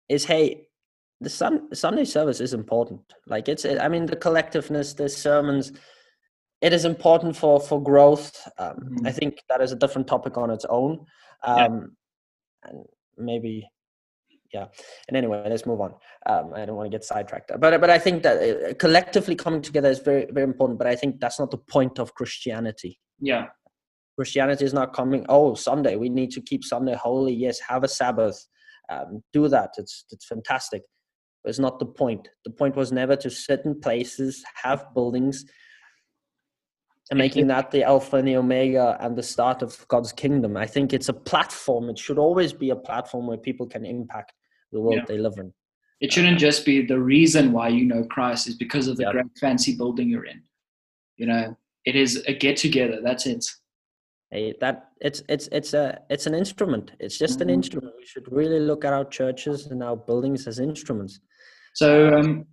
is 0.08 0.24
hey 0.24 0.66
the 1.20 1.30
sun, 1.30 1.74
Sunday 1.74 2.04
service 2.04 2.40
is 2.40 2.54
important. 2.54 3.00
Like 3.26 3.48
it's, 3.48 3.64
I 3.64 3.88
mean, 3.88 4.06
the 4.06 4.16
collectiveness, 4.16 4.96
the 4.96 5.08
sermons, 5.08 5.72
it 6.60 6.72
is 6.72 6.84
important 6.84 7.36
for 7.36 7.60
for 7.60 7.82
growth. 7.82 8.36
Um, 8.58 8.76
mm-hmm. 8.76 9.06
I 9.06 9.12
think 9.12 9.38
that 9.48 9.60
is 9.60 9.72
a 9.72 9.76
different 9.76 10.06
topic 10.06 10.36
on 10.36 10.50
its 10.50 10.66
own. 10.68 11.06
Um, 11.42 11.56
yeah. 11.56 12.70
And 12.70 12.84
maybe, 13.16 13.66
yeah. 14.52 14.66
And 15.08 15.16
anyway, 15.16 15.42
let's 15.48 15.64
move 15.64 15.80
on. 15.80 15.94
Um, 16.26 16.52
I 16.54 16.66
don't 16.66 16.76
want 16.76 16.90
to 16.90 16.94
get 16.94 17.04
sidetracked, 17.04 17.52
but 17.58 17.80
but 17.80 17.90
I 17.90 17.98
think 17.98 18.22
that 18.22 18.36
uh, 18.42 18.74
collectively 18.74 19.36
coming 19.36 19.62
together 19.62 19.88
is 19.88 20.00
very 20.00 20.26
very 20.30 20.44
important. 20.44 20.78
But 20.78 20.88
I 20.88 20.96
think 20.96 21.20
that's 21.20 21.38
not 21.38 21.50
the 21.50 21.58
point 21.58 21.98
of 21.98 22.14
Christianity. 22.14 22.98
Yeah. 23.20 23.46
Christianity 24.16 24.66
is 24.66 24.74
not 24.74 24.92
coming. 24.92 25.24
Oh, 25.30 25.54
Sunday, 25.54 25.96
we 25.96 26.10
need 26.10 26.30
to 26.32 26.42
keep 26.42 26.62
Sunday 26.62 26.94
holy. 26.94 27.32
Yes, 27.32 27.58
have 27.60 27.84
a 27.84 27.88
Sabbath. 27.88 28.46
Um, 28.90 29.22
do 29.32 29.48
that. 29.48 29.70
It's 29.78 30.04
it's 30.10 30.26
fantastic 30.26 30.82
was 31.44 31.58
not 31.58 31.78
the 31.78 31.86
point. 31.86 32.28
The 32.44 32.50
point 32.50 32.76
was 32.76 32.92
never 32.92 33.16
to 33.16 33.30
sit 33.30 33.62
in 33.64 33.80
places, 33.80 34.44
have 34.62 34.92
buildings, 34.94 35.44
and 37.10 37.18
making 37.18 37.48
that 37.48 37.70
the 37.70 37.82
alpha 37.82 38.16
and 38.16 38.28
the 38.28 38.36
omega 38.36 38.96
and 39.00 39.16
the 39.16 39.22
start 39.22 39.62
of 39.62 39.86
God's 39.88 40.12
kingdom. 40.12 40.56
I 40.56 40.66
think 40.66 40.92
it's 40.92 41.08
a 41.08 41.12
platform. 41.12 41.90
It 41.90 41.98
should 41.98 42.18
always 42.18 42.52
be 42.52 42.70
a 42.70 42.76
platform 42.76 43.26
where 43.26 43.36
people 43.36 43.66
can 43.66 43.84
impact 43.84 44.32
the 44.70 44.80
world 44.80 44.98
yeah. 44.98 45.04
they 45.08 45.18
live 45.18 45.34
in. 45.38 45.52
It 46.00 46.12
shouldn't 46.12 46.38
just 46.38 46.64
be 46.64 46.86
the 46.86 46.98
reason 46.98 47.52
why 47.52 47.68
you 47.68 47.84
know 47.84 48.04
Christ 48.04 48.46
is 48.46 48.54
because 48.54 48.86
of 48.86 48.96
the 48.96 49.02
yeah. 49.04 49.12
great 49.12 49.26
fancy 49.40 49.76
building 49.76 50.08
you're 50.08 50.24
in. 50.24 50.42
You 51.16 51.26
know, 51.26 51.56
it 51.84 51.96
is 51.96 52.22
a 52.26 52.32
get 52.32 52.56
together. 52.56 53.00
That's 53.02 53.26
it. 53.26 53.44
Hey, 54.30 54.54
that 54.60 54.90
it's 55.00 55.22
it's 55.28 55.48
it's 55.50 55.74
a 55.74 56.00
it's 56.08 56.26
an 56.26 56.34
instrument. 56.34 56.92
It's 57.00 57.18
just 57.18 57.40
mm-hmm. 57.40 57.48
an 57.48 57.50
instrument. 57.50 57.94
We 57.98 58.06
should 58.06 58.30
really 58.30 58.60
look 58.60 58.84
at 58.84 58.92
our 58.92 59.04
churches 59.04 59.66
and 59.66 59.82
our 59.82 59.96
buildings 59.96 60.46
as 60.46 60.60
instruments. 60.60 61.18
So 61.74 62.14
um, 62.14 62.46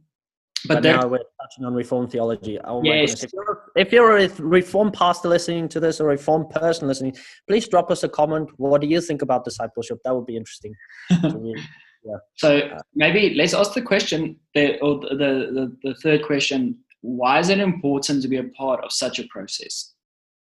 but, 0.68 0.82
but 0.82 0.84
now 0.84 1.08
we're 1.08 1.20
touching 1.42 1.66
on 1.66 1.74
reform 1.74 2.08
theology. 2.08 2.60
Oh 2.64 2.82
yes. 2.84 3.24
If 3.24 3.32
you're, 3.34 3.64
if 3.76 3.92
you're 3.92 4.18
a 4.18 4.30
reform 4.40 4.92
pastor 4.92 5.30
listening 5.30 5.70
to 5.70 5.80
this 5.80 6.02
or 6.02 6.06
a 6.06 6.12
reform 6.12 6.48
person 6.48 6.88
listening, 6.88 7.16
please 7.48 7.68
drop 7.68 7.92
us 7.92 8.04
a 8.04 8.10
comment. 8.10 8.50
What 8.58 8.82
do 8.82 8.88
you 8.88 9.02
think 9.02 9.22
about 9.22 9.46
discipleship? 9.46 10.00
That 10.04 10.16
would 10.16 10.26
be 10.26 10.36
interesting. 10.36 10.74
yeah. 11.10 12.18
So 12.36 12.78
maybe 12.96 13.36
let's 13.36 13.54
ask 13.54 13.74
the 13.74 13.82
question, 13.82 14.38
the, 14.56 14.80
or 14.80 15.00
the, 15.00 15.16
the 15.16 15.78
the 15.84 15.96
third 16.02 16.26
question: 16.26 16.80
Why 17.02 17.40
is 17.40 17.50
it 17.50 17.60
important 17.60 18.22
to 18.24 18.28
be 18.28 18.38
a 18.38 18.46
part 18.46 18.84
of 18.84 18.92
such 18.92 19.20
a 19.20 19.28
process? 19.28 19.94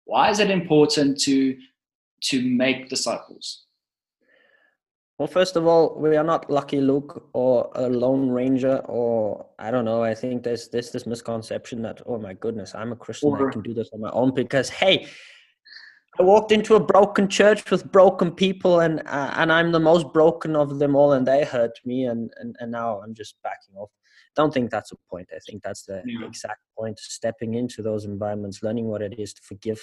Why 0.05 0.29
is 0.29 0.39
it 0.39 0.49
important 0.49 1.19
to 1.21 1.57
to 2.21 2.41
make 2.41 2.89
disciples? 2.89 3.65
Well, 5.17 5.27
first 5.29 5.55
of 5.55 5.65
all, 5.65 5.95
we 5.97 6.17
are 6.17 6.25
not 6.25 6.49
Lucky 6.51 6.81
Luke 6.81 7.29
or 7.31 7.71
a 7.75 7.87
Lone 7.87 8.29
Ranger, 8.29 8.79
or 8.79 9.45
I 9.57 9.71
don't 9.71 9.85
know. 9.85 10.03
I 10.03 10.13
think 10.13 10.43
there's 10.43 10.67
this 10.67 10.89
this 10.89 11.05
misconception 11.05 11.81
that 11.83 12.01
oh 12.05 12.17
my 12.17 12.33
goodness, 12.33 12.75
I'm 12.75 12.91
a 12.91 12.95
Christian, 12.95 13.29
or, 13.29 13.49
I 13.49 13.51
can 13.51 13.61
do 13.61 13.73
this 13.73 13.89
on 13.93 14.01
my 14.01 14.11
own 14.11 14.33
because 14.33 14.69
hey, 14.69 15.07
I 16.19 16.23
walked 16.23 16.51
into 16.51 16.75
a 16.75 16.79
broken 16.81 17.29
church 17.29 17.71
with 17.71 17.89
broken 17.91 18.29
people, 18.31 18.81
and 18.81 19.01
uh, 19.05 19.31
and 19.35 19.53
I'm 19.53 19.71
the 19.71 19.79
most 19.79 20.11
broken 20.11 20.55
of 20.55 20.79
them 20.79 20.95
all, 20.95 21.13
and 21.13 21.25
they 21.25 21.45
hurt 21.45 21.79
me, 21.85 22.05
and 22.05 22.29
and, 22.37 22.55
and 22.59 22.71
now 22.71 22.99
I'm 22.99 23.13
just 23.13 23.35
backing 23.41 23.75
off. 23.77 23.91
Don't 24.35 24.53
think 24.53 24.69
that's 24.69 24.91
a 24.91 24.95
point. 25.09 25.29
I 25.33 25.39
think 25.39 25.63
that's 25.63 25.83
the 25.83 26.03
yeah. 26.05 26.25
exact 26.27 26.61
point: 26.77 26.99
stepping 26.99 27.55
into 27.55 27.81
those 27.81 28.05
environments, 28.05 28.63
learning 28.63 28.87
what 28.87 29.01
it 29.01 29.19
is 29.19 29.33
to 29.33 29.41
forgive. 29.41 29.81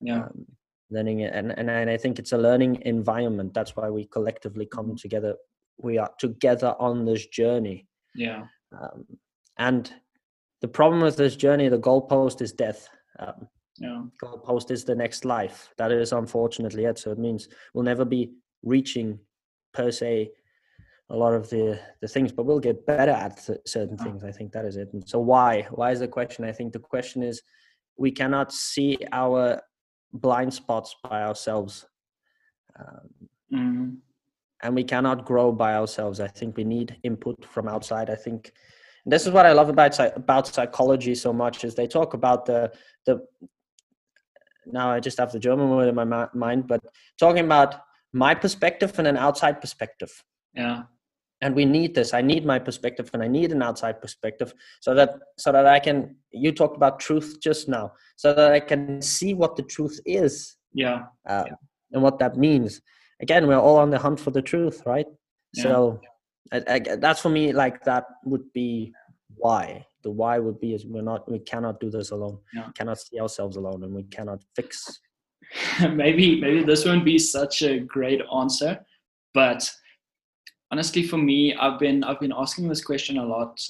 Yeah. 0.00 0.24
Um, 0.24 0.46
learning 0.90 1.20
it 1.20 1.32
and, 1.34 1.52
and 1.52 1.70
and 1.70 1.90
i 1.90 1.96
think 1.96 2.18
it's 2.18 2.32
a 2.32 2.38
learning 2.38 2.80
environment 2.82 3.52
that's 3.52 3.74
why 3.74 3.90
we 3.90 4.04
collectively 4.06 4.66
come 4.66 4.86
mm-hmm. 4.86 4.96
together 4.96 5.34
we 5.78 5.98
are 5.98 6.10
together 6.18 6.74
on 6.78 7.04
this 7.04 7.26
journey 7.26 7.86
yeah 8.14 8.44
um, 8.72 9.04
and 9.58 9.92
the 10.60 10.68
problem 10.68 11.02
with 11.02 11.16
this 11.16 11.36
journey 11.36 11.68
the 11.68 11.78
goalpost 11.78 12.40
is 12.40 12.52
death 12.52 12.88
um, 13.18 13.48
yeah 13.78 14.02
goalpost 14.22 14.70
is 14.70 14.84
the 14.84 14.94
next 14.94 15.24
life 15.24 15.70
that 15.76 15.90
is 15.90 16.12
unfortunately 16.12 16.84
it 16.84 16.98
so 16.98 17.10
it 17.10 17.18
means 17.18 17.48
we'll 17.74 17.84
never 17.84 18.04
be 18.04 18.32
reaching 18.62 19.18
per 19.74 19.90
se 19.90 20.30
a 21.10 21.16
lot 21.16 21.32
of 21.32 21.48
the 21.50 21.78
the 22.00 22.08
things 22.08 22.32
but 22.32 22.44
we'll 22.44 22.58
get 22.58 22.84
better 22.84 23.12
at 23.12 23.38
certain 23.64 23.96
things 23.96 24.24
i 24.24 24.32
think 24.32 24.50
that 24.50 24.64
is 24.64 24.76
it 24.76 24.88
and 24.92 25.08
so 25.08 25.20
why 25.20 25.66
why 25.70 25.92
is 25.92 26.00
the 26.00 26.08
question 26.08 26.44
i 26.44 26.50
think 26.50 26.72
the 26.72 26.78
question 26.78 27.22
is 27.22 27.42
we 27.96 28.10
cannot 28.10 28.52
see 28.52 28.98
our 29.12 29.60
blind 30.12 30.52
spots 30.52 30.94
by 31.02 31.22
ourselves. 31.22 31.86
Um, 32.78 33.28
mm-hmm. 33.52 33.90
And 34.62 34.74
we 34.74 34.84
cannot 34.84 35.24
grow 35.24 35.52
by 35.52 35.74
ourselves. 35.74 36.20
I 36.20 36.28
think 36.28 36.56
we 36.56 36.64
need 36.64 36.96
input 37.02 37.44
from 37.44 37.68
outside. 37.68 38.08
I 38.10 38.14
think 38.14 38.52
this 39.04 39.26
is 39.26 39.32
what 39.32 39.46
I 39.46 39.52
love 39.52 39.68
about 39.68 39.98
about 40.16 40.46
psychology 40.48 41.14
so 41.14 41.32
much 41.32 41.62
is 41.62 41.74
they 41.74 41.86
talk 41.86 42.14
about 42.14 42.46
the 42.46 42.72
the. 43.04 43.20
Now 44.64 44.90
I 44.90 44.98
just 44.98 45.18
have 45.18 45.30
the 45.30 45.38
German 45.38 45.70
word 45.70 45.88
in 45.88 45.94
my 45.94 46.26
mind, 46.34 46.66
but 46.66 46.80
talking 47.18 47.44
about 47.44 47.82
my 48.12 48.34
perspective 48.34 48.98
and 48.98 49.06
an 49.06 49.16
outside 49.16 49.60
perspective. 49.60 50.10
Yeah 50.54 50.84
and 51.42 51.54
we 51.54 51.64
need 51.64 51.94
this 51.94 52.14
i 52.14 52.20
need 52.20 52.44
my 52.44 52.58
perspective 52.58 53.10
and 53.12 53.22
i 53.22 53.28
need 53.28 53.52
an 53.52 53.62
outside 53.62 54.00
perspective 54.00 54.54
so 54.80 54.94
that 54.94 55.14
so 55.38 55.52
that 55.52 55.66
i 55.66 55.78
can 55.78 56.16
you 56.32 56.52
talked 56.52 56.76
about 56.76 56.98
truth 56.98 57.38
just 57.42 57.68
now 57.68 57.92
so 58.16 58.32
that 58.32 58.52
i 58.52 58.60
can 58.60 59.00
see 59.02 59.34
what 59.34 59.56
the 59.56 59.62
truth 59.62 60.00
is 60.06 60.56
yeah, 60.72 61.04
uh, 61.28 61.44
yeah. 61.46 61.54
and 61.92 62.02
what 62.02 62.18
that 62.18 62.36
means 62.36 62.80
again 63.20 63.46
we're 63.46 63.58
all 63.58 63.76
on 63.76 63.90
the 63.90 63.98
hunt 63.98 64.20
for 64.20 64.30
the 64.30 64.42
truth 64.42 64.82
right 64.86 65.06
yeah. 65.54 65.62
so 65.62 66.00
I, 66.52 66.62
I, 66.68 66.78
that's 66.96 67.20
for 67.20 67.30
me 67.30 67.52
like 67.52 67.82
that 67.84 68.04
would 68.24 68.52
be 68.52 68.92
why 69.36 69.84
the 70.02 70.10
why 70.10 70.38
would 70.38 70.60
be 70.60 70.74
is 70.74 70.86
we're 70.86 71.02
not 71.02 71.30
we 71.30 71.38
cannot 71.40 71.80
do 71.80 71.90
this 71.90 72.10
alone 72.10 72.38
yeah. 72.54 72.66
we 72.66 72.72
cannot 72.72 72.98
see 72.98 73.20
ourselves 73.20 73.56
alone 73.56 73.82
and 73.84 73.94
we 73.94 74.04
cannot 74.04 74.42
fix 74.54 75.00
maybe 75.92 76.40
maybe 76.40 76.62
this 76.62 76.84
won't 76.84 77.04
be 77.04 77.18
such 77.18 77.62
a 77.62 77.80
great 77.80 78.20
answer 78.34 78.78
but 79.34 79.70
honestly 80.70 81.02
for 81.02 81.16
me 81.16 81.54
i've 81.54 81.78
been 81.78 82.02
i've 82.04 82.20
been 82.20 82.32
asking 82.36 82.68
this 82.68 82.84
question 82.84 83.18
a 83.18 83.24
lot 83.24 83.60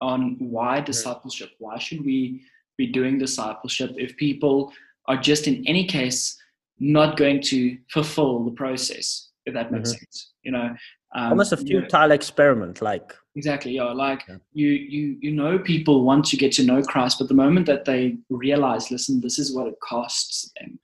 on 0.00 0.36
why 0.38 0.80
discipleship 0.80 1.50
why 1.58 1.78
should 1.78 2.04
we 2.04 2.42
be 2.76 2.86
doing 2.86 3.18
discipleship 3.18 3.92
if 3.96 4.16
people 4.16 4.72
are 5.06 5.16
just 5.16 5.46
in 5.46 5.66
any 5.66 5.86
case 5.86 6.36
not 6.78 7.16
going 7.16 7.40
to 7.40 7.78
fulfill 7.88 8.44
the 8.44 8.50
process 8.50 9.30
if 9.46 9.54
that 9.54 9.70
makes 9.70 9.90
mm-hmm. 9.90 9.98
sense 9.98 10.32
you 10.42 10.52
know 10.52 10.74
um, 11.16 11.30
almost 11.30 11.52
a 11.52 11.56
futile 11.56 12.02
you 12.02 12.08
know, 12.08 12.14
experiment 12.14 12.82
like 12.82 13.14
exactly 13.36 13.72
yeah 13.72 13.84
like 13.84 14.24
yeah. 14.28 14.36
you 14.52 14.68
you 14.68 15.16
you 15.20 15.30
know 15.30 15.58
people 15.58 16.04
want 16.04 16.24
to 16.24 16.36
get 16.36 16.52
to 16.52 16.64
know 16.64 16.82
christ 16.82 17.18
but 17.18 17.28
the 17.28 17.34
moment 17.34 17.66
that 17.66 17.84
they 17.84 18.16
realize 18.28 18.90
listen 18.90 19.20
this 19.20 19.38
is 19.38 19.54
what 19.54 19.66
it 19.66 19.78
costs 19.80 20.50
them 20.58 20.78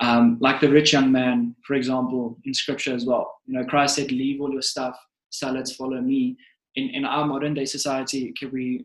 um, 0.00 0.38
like 0.40 0.60
the 0.60 0.68
rich 0.68 0.92
young 0.92 1.12
man, 1.12 1.54
for 1.66 1.74
example, 1.74 2.38
in 2.44 2.54
scripture 2.54 2.94
as 2.94 3.06
well. 3.06 3.40
You 3.46 3.58
know, 3.58 3.64
Christ 3.64 3.96
said, 3.96 4.10
Leave 4.10 4.40
all 4.40 4.52
your 4.52 4.62
stuff, 4.62 4.98
sell 5.30 5.56
it, 5.56 5.68
follow 5.78 6.00
me. 6.00 6.36
In, 6.76 6.90
in 6.90 7.04
our 7.04 7.24
modern 7.24 7.54
day 7.54 7.64
society, 7.64 8.32
can 8.36 8.50
we 8.50 8.84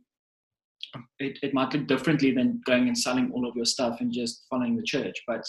it, 1.19 1.39
it 1.41 1.53
might 1.53 1.73
look 1.73 1.87
differently 1.87 2.31
than 2.31 2.61
going 2.65 2.87
and 2.87 2.97
selling 2.97 3.31
all 3.31 3.47
of 3.47 3.55
your 3.55 3.65
stuff 3.65 4.01
and 4.01 4.11
just 4.11 4.45
following 4.49 4.75
the 4.75 4.83
church. 4.83 5.21
But 5.27 5.45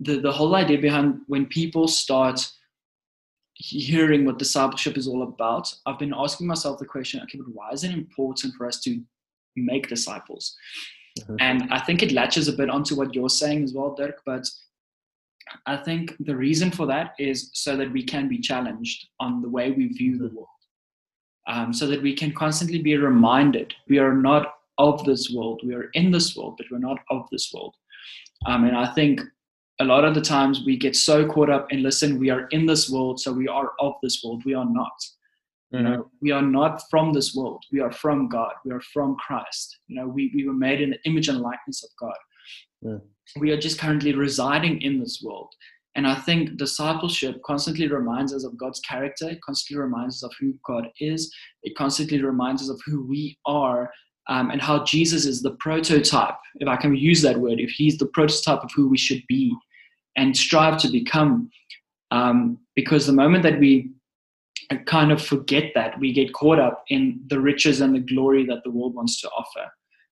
the, 0.00 0.20
the 0.20 0.32
whole 0.32 0.54
idea 0.54 0.78
behind 0.78 1.20
when 1.26 1.46
people 1.46 1.88
start 1.88 2.46
hearing 3.54 4.24
what 4.24 4.38
discipleship 4.38 4.96
is 4.96 5.08
all 5.08 5.22
about, 5.22 5.72
I've 5.86 5.98
been 5.98 6.14
asking 6.14 6.46
myself 6.46 6.78
the 6.78 6.86
question, 6.86 7.20
okay, 7.22 7.38
but 7.38 7.52
why 7.52 7.70
is 7.70 7.84
it 7.84 7.90
important 7.90 8.54
for 8.54 8.66
us 8.66 8.80
to 8.80 9.00
make 9.56 9.88
disciples? 9.88 10.56
Mm-hmm. 11.20 11.36
And 11.40 11.72
I 11.72 11.80
think 11.80 12.02
it 12.02 12.12
latches 12.12 12.48
a 12.48 12.52
bit 12.52 12.68
onto 12.68 12.94
what 12.94 13.14
you're 13.14 13.30
saying 13.30 13.64
as 13.64 13.72
well, 13.72 13.94
Dirk, 13.94 14.20
but 14.26 14.46
I 15.66 15.76
think 15.76 16.14
the 16.20 16.36
reason 16.36 16.70
for 16.70 16.86
that 16.86 17.14
is 17.18 17.50
so 17.52 17.76
that 17.76 17.92
we 17.92 18.02
can 18.02 18.28
be 18.28 18.38
challenged 18.38 19.08
on 19.20 19.42
the 19.42 19.48
way 19.48 19.70
we 19.70 19.88
view 19.88 20.18
the 20.18 20.34
world. 20.34 20.48
Um, 21.48 21.72
so 21.72 21.86
that 21.86 22.02
we 22.02 22.12
can 22.12 22.32
constantly 22.32 22.82
be 22.82 22.96
reminded 22.96 23.72
we 23.88 23.98
are 23.98 24.14
not 24.14 24.54
of 24.78 25.04
this 25.04 25.30
world. 25.30 25.60
We 25.64 25.74
are 25.74 25.90
in 25.94 26.10
this 26.10 26.34
world, 26.34 26.56
but 26.58 26.66
we're 26.70 26.78
not 26.78 26.98
of 27.08 27.28
this 27.30 27.52
world. 27.54 27.76
Um, 28.46 28.64
and 28.64 28.76
I 28.76 28.92
think 28.94 29.20
a 29.78 29.84
lot 29.84 30.04
of 30.04 30.14
the 30.14 30.20
times 30.20 30.64
we 30.66 30.76
get 30.76 30.96
so 30.96 31.24
caught 31.24 31.48
up 31.48 31.72
in 31.72 31.84
listen, 31.84 32.18
we 32.18 32.30
are 32.30 32.48
in 32.48 32.66
this 32.66 32.90
world, 32.90 33.20
so 33.20 33.32
we 33.32 33.46
are 33.46 33.72
of 33.78 33.94
this 34.02 34.22
world. 34.24 34.44
We 34.44 34.54
are 34.54 34.68
not. 34.68 34.92
You 35.70 35.82
know, 35.82 35.90
mm-hmm. 35.90 36.08
we 36.22 36.30
are 36.30 36.42
not 36.42 36.82
from 36.90 37.12
this 37.12 37.34
world. 37.34 37.64
We 37.72 37.80
are 37.80 37.92
from 37.92 38.28
God. 38.28 38.52
We 38.64 38.72
are 38.72 38.80
from 38.80 39.16
Christ. 39.16 39.78
You 39.88 39.96
know, 39.96 40.08
we, 40.08 40.32
we 40.34 40.46
were 40.46 40.54
made 40.54 40.80
in 40.80 40.90
the 40.90 40.98
image 41.04 41.28
and 41.28 41.40
likeness 41.40 41.84
of 41.84 41.90
God. 42.00 42.16
Yeah 42.82 42.98
we 43.38 43.50
are 43.50 43.60
just 43.60 43.78
currently 43.78 44.14
residing 44.14 44.80
in 44.82 45.00
this 45.00 45.20
world. 45.22 45.52
And 45.94 46.06
I 46.06 46.14
think 46.14 46.58
discipleship 46.58 47.40
constantly 47.42 47.88
reminds 47.88 48.34
us 48.34 48.44
of 48.44 48.56
God's 48.58 48.80
character, 48.80 49.30
it 49.30 49.40
constantly 49.40 49.82
reminds 49.82 50.16
us 50.16 50.24
of 50.24 50.32
who 50.38 50.54
God 50.64 50.88
is, 51.00 51.34
it 51.62 51.74
constantly 51.74 52.22
reminds 52.22 52.62
us 52.62 52.68
of 52.68 52.80
who 52.84 53.06
we 53.06 53.38
are, 53.46 53.90
um, 54.28 54.50
and 54.50 54.60
how 54.60 54.84
Jesus 54.84 55.24
is 55.24 55.40
the 55.42 55.56
prototype, 55.60 56.34
if 56.56 56.68
I 56.68 56.76
can 56.76 56.94
use 56.94 57.22
that 57.22 57.38
word, 57.38 57.60
if 57.60 57.70
he's 57.70 57.96
the 57.96 58.08
prototype 58.08 58.62
of 58.62 58.70
who 58.74 58.88
we 58.88 58.98
should 58.98 59.22
be 59.28 59.54
and 60.16 60.36
strive 60.36 60.78
to 60.78 60.88
become. 60.88 61.50
Um, 62.10 62.58
because 62.74 63.06
the 63.06 63.12
moment 63.12 63.42
that 63.44 63.58
we 63.58 63.90
kind 64.86 65.12
of 65.12 65.24
forget 65.24 65.72
that, 65.74 65.98
we 65.98 66.12
get 66.12 66.32
caught 66.32 66.58
up 66.58 66.84
in 66.88 67.20
the 67.28 67.40
riches 67.40 67.80
and 67.80 67.94
the 67.94 68.00
glory 68.00 68.44
that 68.46 68.62
the 68.64 68.70
world 68.70 68.94
wants 68.94 69.20
to 69.20 69.30
offer. 69.30 69.70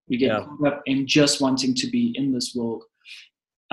We 0.09 0.17
get 0.17 0.29
yeah. 0.29 0.45
caught 0.45 0.73
up 0.73 0.83
in 0.87 1.07
just 1.07 1.41
wanting 1.41 1.75
to 1.75 1.87
be 1.89 2.15
in 2.17 2.33
this 2.33 2.55
world 2.55 2.85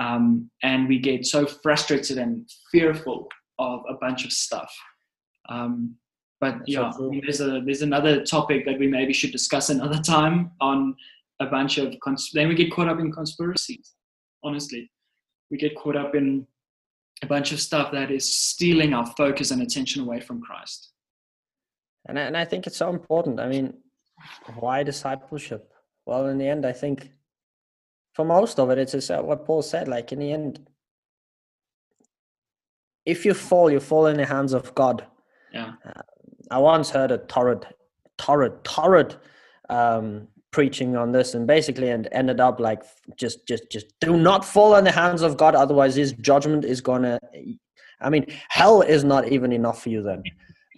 um, 0.02 0.50
and 0.62 0.88
we 0.88 0.98
get 0.98 1.26
so 1.26 1.46
frustrated 1.46 2.18
and 2.18 2.48
fearful 2.70 3.28
of 3.58 3.80
a 3.88 3.94
bunch 3.94 4.24
of 4.24 4.32
stuff. 4.32 4.72
Um, 5.48 5.96
but 6.40 6.58
That's 6.58 6.68
yeah, 6.68 6.90
so 6.90 7.06
I 7.06 7.10
mean, 7.10 7.22
there's 7.24 7.40
a 7.40 7.60
there's 7.64 7.82
another 7.82 8.24
topic 8.24 8.64
that 8.66 8.78
we 8.78 8.88
maybe 8.88 9.12
should 9.12 9.30
discuss 9.30 9.70
another 9.70 10.00
time 10.02 10.50
on 10.60 10.96
a 11.40 11.46
bunch 11.46 11.78
of 11.78 11.94
cons- 12.02 12.30
then 12.32 12.48
we 12.48 12.54
get 12.54 12.72
caught 12.72 12.88
up 12.88 12.98
in 12.98 13.12
conspiracies. 13.12 13.94
Honestly, 14.42 14.90
we 15.50 15.56
get 15.56 15.76
caught 15.76 15.96
up 15.96 16.14
in 16.14 16.46
a 17.22 17.26
bunch 17.26 17.52
of 17.52 17.60
stuff 17.60 17.92
that 17.92 18.10
is 18.10 18.26
stealing 18.50 18.92
our 18.92 19.06
focus 19.16 19.52
and 19.52 19.62
attention 19.62 20.02
away 20.02 20.20
from 20.20 20.40
Christ. 20.40 20.90
And 22.08 22.18
I, 22.18 22.22
and 22.22 22.36
I 22.36 22.44
think 22.44 22.66
it's 22.66 22.76
so 22.76 22.90
important. 22.90 23.38
I 23.38 23.46
mean, 23.46 23.74
why 24.58 24.82
discipleship? 24.82 25.72
Well, 26.06 26.26
in 26.26 26.38
the 26.38 26.48
end, 26.48 26.66
I 26.66 26.72
think 26.72 27.12
for 28.12 28.24
most 28.24 28.58
of 28.58 28.70
it, 28.70 28.78
it's 28.78 28.92
just 28.92 29.10
uh, 29.10 29.22
what 29.22 29.44
Paul 29.44 29.62
said. 29.62 29.88
Like 29.88 30.12
in 30.12 30.18
the 30.18 30.32
end, 30.32 30.60
if 33.06 33.24
you 33.24 33.34
fall, 33.34 33.70
you 33.70 33.80
fall 33.80 34.06
in 34.06 34.16
the 34.16 34.26
hands 34.26 34.52
of 34.52 34.74
God. 34.74 35.06
Yeah. 35.52 35.72
Uh, 35.84 36.02
I 36.50 36.58
once 36.58 36.90
heard 36.90 37.10
a 37.10 37.18
torrid, 37.18 37.66
torrid, 38.18 38.62
torrid 38.64 39.16
um, 39.70 40.28
preaching 40.50 40.96
on 40.96 41.12
this, 41.12 41.34
and 41.34 41.46
basically, 41.46 41.88
and 41.88 42.08
ended 42.12 42.40
up 42.40 42.60
like 42.60 42.82
just, 43.16 43.46
just, 43.46 43.70
just 43.70 43.86
do 44.00 44.16
not 44.16 44.44
fall 44.44 44.76
in 44.76 44.84
the 44.84 44.92
hands 44.92 45.22
of 45.22 45.36
God, 45.36 45.54
otherwise, 45.54 45.96
His 45.96 46.12
judgment 46.12 46.64
is 46.64 46.80
gonna. 46.80 47.18
I 48.00 48.10
mean, 48.10 48.26
hell 48.48 48.82
is 48.82 49.04
not 49.04 49.28
even 49.28 49.52
enough 49.52 49.82
for 49.82 49.88
you 49.88 50.02
then. 50.02 50.22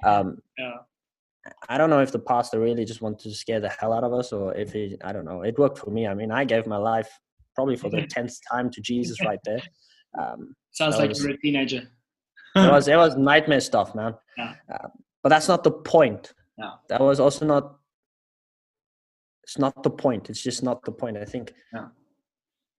Um, 0.04 0.38
yeah. 0.58 0.76
I 1.68 1.78
don't 1.78 1.90
know 1.90 2.00
if 2.00 2.12
the 2.12 2.18
pastor 2.18 2.60
really 2.60 2.84
just 2.84 3.02
wanted 3.02 3.20
to 3.20 3.34
scare 3.34 3.60
the 3.60 3.68
hell 3.68 3.92
out 3.92 4.04
of 4.04 4.12
us 4.12 4.32
or 4.32 4.54
if 4.54 4.72
he, 4.72 4.96
I 5.02 5.12
don't 5.12 5.24
know. 5.24 5.42
It 5.42 5.58
worked 5.58 5.78
for 5.78 5.90
me. 5.90 6.06
I 6.06 6.14
mean, 6.14 6.30
I 6.30 6.44
gave 6.44 6.66
my 6.66 6.76
life 6.76 7.18
probably 7.54 7.76
for 7.76 7.90
the 7.90 8.06
tenth 8.06 8.36
time 8.50 8.70
to 8.70 8.80
Jesus 8.80 9.20
right 9.24 9.40
there. 9.44 9.62
Um, 10.16 10.54
Sounds 10.70 10.96
like 10.96 11.08
was, 11.08 11.24
you're 11.24 11.32
a 11.32 11.36
teenager. 11.38 11.82
it 12.54 12.70
was 12.70 12.86
it 12.86 12.94
was 12.94 13.16
nightmare 13.32 13.60
stuff, 13.60 13.96
man. 13.96 14.14
Yeah. 14.38 14.54
Uh, 14.72 14.86
but 15.24 15.30
that's 15.30 15.48
not 15.48 15.64
the 15.64 15.72
point. 15.72 16.32
No. 16.56 16.74
That 16.88 17.00
was 17.00 17.18
also 17.18 17.44
not. 17.44 17.78
It's 19.42 19.58
not 19.58 19.82
the 19.82 19.90
point. 19.90 20.30
It's 20.30 20.40
just 20.40 20.62
not 20.62 20.84
the 20.84 20.92
point. 20.92 21.16
I 21.16 21.24
think. 21.24 21.52
Yeah. 21.72 21.88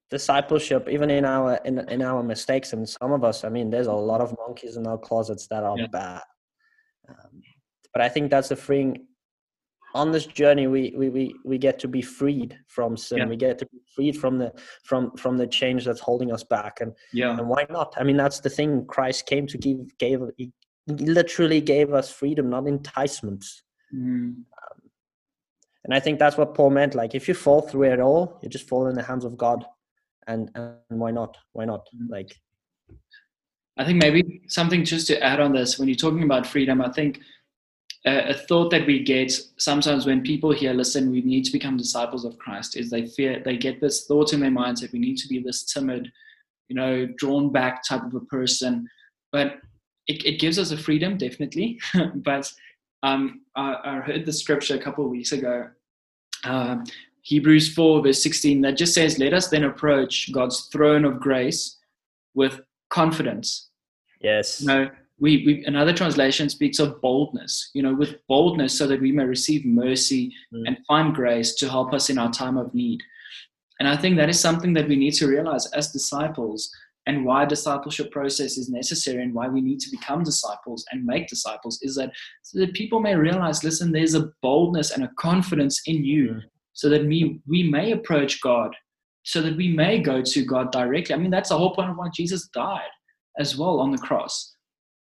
Discipleship, 0.09 0.87
even 0.89 1.09
in 1.09 1.25
our 1.25 1.59
in 1.65 1.77
in 1.89 2.01
our 2.01 2.23
mistakes, 2.23 2.71
and 2.71 2.87
some 2.87 3.11
of 3.11 3.25
us, 3.25 3.43
I 3.43 3.49
mean, 3.49 3.69
there's 3.69 3.87
a 3.87 3.93
lot 3.93 4.21
of 4.21 4.33
monkeys 4.47 4.77
in 4.77 4.87
our 4.87 4.97
closets 4.97 5.47
that 5.47 5.63
are 5.63 5.77
yeah. 5.77 5.87
bad. 5.87 6.21
Um, 7.09 7.41
but 7.91 8.01
I 8.01 8.07
think 8.07 8.31
that's 8.31 8.47
the 8.47 8.55
freeing 8.55 9.07
on 9.95 10.11
this 10.11 10.25
journey 10.25 10.67
we 10.67 10.93
we 10.95 11.09
we, 11.09 11.35
we 11.45 11.57
get 11.57 11.79
to 11.79 11.87
be 11.87 12.01
freed 12.01 12.59
from 12.67 12.97
sin. 12.97 13.19
Yeah. 13.19 13.25
we 13.27 13.37
get 13.37 13.57
to 13.59 13.65
be 13.65 13.79
freed 13.95 14.17
from 14.17 14.37
the 14.37 14.53
from 14.83 15.15
from 15.15 15.37
the 15.37 15.47
change 15.47 15.85
that's 15.85 16.01
holding 16.01 16.31
us 16.33 16.43
back. 16.43 16.81
And 16.81 16.91
yeah. 17.13 17.37
and 17.37 17.47
why 17.47 17.65
not? 17.69 17.95
I 17.97 18.03
mean 18.03 18.17
that's 18.17 18.41
the 18.41 18.49
thing. 18.49 18.85
Christ 18.85 19.25
came 19.25 19.47
to 19.47 19.57
give 19.57 19.97
gave 19.97 20.19
he 20.37 20.51
literally 20.87 21.61
gave 21.61 21.93
us 21.93 22.11
freedom 22.11 22.49
not 22.49 22.67
enticements. 22.67 23.63
Mm. 23.93 24.35
um, 24.35 24.79
and 25.83 25.93
i 25.93 25.99
think 25.99 26.17
that's 26.19 26.37
what 26.37 26.53
paul 26.55 26.69
meant. 26.69 26.93
Like 26.93 27.15
if 27.15 27.27
you 27.27 27.33
fall 27.33 27.61
through 27.61 27.93
it 27.93 27.99
all 27.99 28.39
you 28.41 28.49
just 28.49 28.67
fall 28.67 28.87
in 28.87 28.95
the 28.95 29.03
hands 29.03 29.25
of 29.25 29.37
god. 29.37 29.65
And 30.27 30.51
and 30.55 30.99
why 31.03 31.11
not? 31.11 31.37
Why 31.53 31.65
not? 31.65 31.87
Mm. 31.95 32.09
like 32.09 32.35
i 33.77 33.85
think 33.85 34.01
maybe 34.01 34.41
something 34.47 34.83
just 34.83 35.07
to 35.07 35.21
add 35.21 35.39
on 35.39 35.53
this 35.53 35.79
when 35.79 35.87
you're 35.87 36.03
talking 36.05 36.23
about 36.23 36.47
freedom 36.47 36.81
i 36.81 36.89
think 36.89 37.19
a, 38.05 38.33
thought 38.33 38.69
that 38.71 38.85
we 38.85 39.03
get 39.03 39.31
sometimes 39.57 40.05
when 40.05 40.21
people 40.21 40.51
hear, 40.51 40.73
listen, 40.73 41.11
we 41.11 41.21
need 41.21 41.43
to 41.45 41.51
become 41.51 41.77
disciples 41.77 42.23
of 42.23 42.37
Christ, 42.37 42.77
is 42.77 42.89
they 42.89 43.07
fear, 43.07 43.41
they 43.43 43.57
get 43.57 43.81
this 43.81 44.05
thought 44.05 44.33
in 44.33 44.39
their 44.39 44.51
minds 44.51 44.81
that 44.81 44.91
we 44.91 44.99
need 44.99 45.17
to 45.17 45.27
be 45.27 45.39
this 45.39 45.63
timid, 45.63 46.11
you 46.67 46.75
know, 46.75 47.07
drawn 47.17 47.51
back 47.51 47.83
type 47.83 48.03
of 48.03 48.13
a 48.13 48.19
person. 48.21 48.87
But 49.31 49.59
it, 50.07 50.23
it 50.25 50.39
gives 50.39 50.59
us 50.59 50.71
a 50.71 50.77
freedom, 50.77 51.17
definitely. 51.17 51.79
but 52.15 52.51
um, 53.01 53.41
I, 53.55 53.77
I, 53.83 53.95
heard 53.99 54.25
the 54.25 54.33
scripture 54.33 54.75
a 54.75 54.81
couple 54.81 55.05
of 55.05 55.11
weeks 55.11 55.31
ago, 55.31 55.69
uh, 56.43 56.77
Hebrews 57.21 57.73
4, 57.73 58.03
verse 58.03 58.21
16, 58.21 58.61
that 58.61 58.77
just 58.77 58.93
says, 58.93 59.17
Let 59.17 59.33
us 59.33 59.47
then 59.47 59.63
approach 59.63 60.31
God's 60.31 60.67
throne 60.67 61.05
of 61.05 61.19
grace 61.19 61.77
with 62.35 62.61
confidence. 62.89 63.69
Yes. 64.21 64.61
You 64.61 64.67
know, 64.67 64.89
we, 65.19 65.43
we, 65.45 65.65
another 65.65 65.93
translation 65.93 66.49
speaks 66.49 66.79
of 66.79 66.99
boldness 67.01 67.71
you 67.73 67.81
know 67.81 67.93
with 67.93 68.15
boldness 68.27 68.77
so 68.77 68.87
that 68.87 69.01
we 69.01 69.11
may 69.11 69.23
receive 69.23 69.65
mercy 69.65 70.33
mm. 70.53 70.63
and 70.67 70.77
find 70.87 71.15
grace 71.15 71.55
to 71.55 71.69
help 71.69 71.93
us 71.93 72.09
in 72.09 72.17
our 72.17 72.31
time 72.31 72.57
of 72.57 72.73
need 72.73 73.01
and 73.79 73.87
i 73.87 73.95
think 73.95 74.17
that 74.17 74.29
is 74.29 74.39
something 74.39 74.73
that 74.73 74.87
we 74.87 74.95
need 74.95 75.13
to 75.13 75.27
realize 75.27 75.65
as 75.67 75.91
disciples 75.91 76.69
and 77.07 77.23
why 77.23 77.45
discipleship 77.45 78.11
process 78.11 78.57
is 78.57 78.69
necessary 78.69 79.21
and 79.21 79.33
why 79.33 79.47
we 79.47 79.61
need 79.61 79.79
to 79.79 79.91
become 79.91 80.23
disciples 80.23 80.83
and 80.91 81.05
make 81.05 81.27
disciples 81.27 81.79
is 81.81 81.95
that 81.95 82.11
so 82.41 82.59
that 82.59 82.73
people 82.73 82.99
may 82.99 83.15
realize 83.15 83.63
listen 83.63 83.91
there's 83.91 84.15
a 84.15 84.31
boldness 84.41 84.91
and 84.91 85.03
a 85.03 85.11
confidence 85.17 85.81
in 85.85 86.03
you 86.03 86.31
mm. 86.31 86.41
so 86.73 86.89
that 86.89 87.05
we 87.05 87.39
we 87.47 87.63
may 87.63 87.91
approach 87.91 88.41
god 88.41 88.75
so 89.23 89.41
that 89.41 89.55
we 89.57 89.69
may 89.69 89.97
go 89.99 90.21
to 90.21 90.43
god 90.43 90.71
directly 90.71 91.15
i 91.15 91.17
mean 91.17 91.31
that's 91.31 91.49
the 91.49 91.57
whole 91.57 91.73
point 91.73 91.89
of 91.89 91.95
why 91.95 92.09
jesus 92.13 92.49
died 92.49 92.81
as 93.39 93.57
well 93.57 93.79
on 93.79 93.91
the 93.91 93.97
cross 93.97 94.54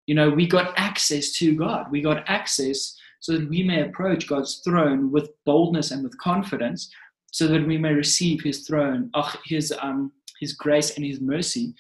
you 0.10 0.16
know, 0.16 0.28
we 0.28 0.48
got 0.48 0.74
access 0.76 1.34
to 1.34 1.56
God. 1.56 1.92
We 1.92 2.02
got 2.02 2.28
access 2.28 2.98
so 3.20 3.34
that 3.34 3.48
we 3.48 3.62
may 3.62 3.84
approach 3.84 4.28
God's 4.28 4.56
throne 4.66 5.12
with 5.12 5.30
boldness 5.46 5.92
and 5.92 6.04
with 6.04 6.18
confidence, 6.18 6.92
so 7.32 7.46
that 7.46 7.68
we 7.68 7.78
may 7.78 7.94
receive 7.94 8.42
His 8.42 8.66
throne, 8.66 9.12
oh, 9.14 9.32
His 9.46 9.72
um, 9.80 10.12
His 10.40 10.54
grace 10.54 10.96
and 10.96 11.06
His 11.06 11.22
mercy. 11.22 11.76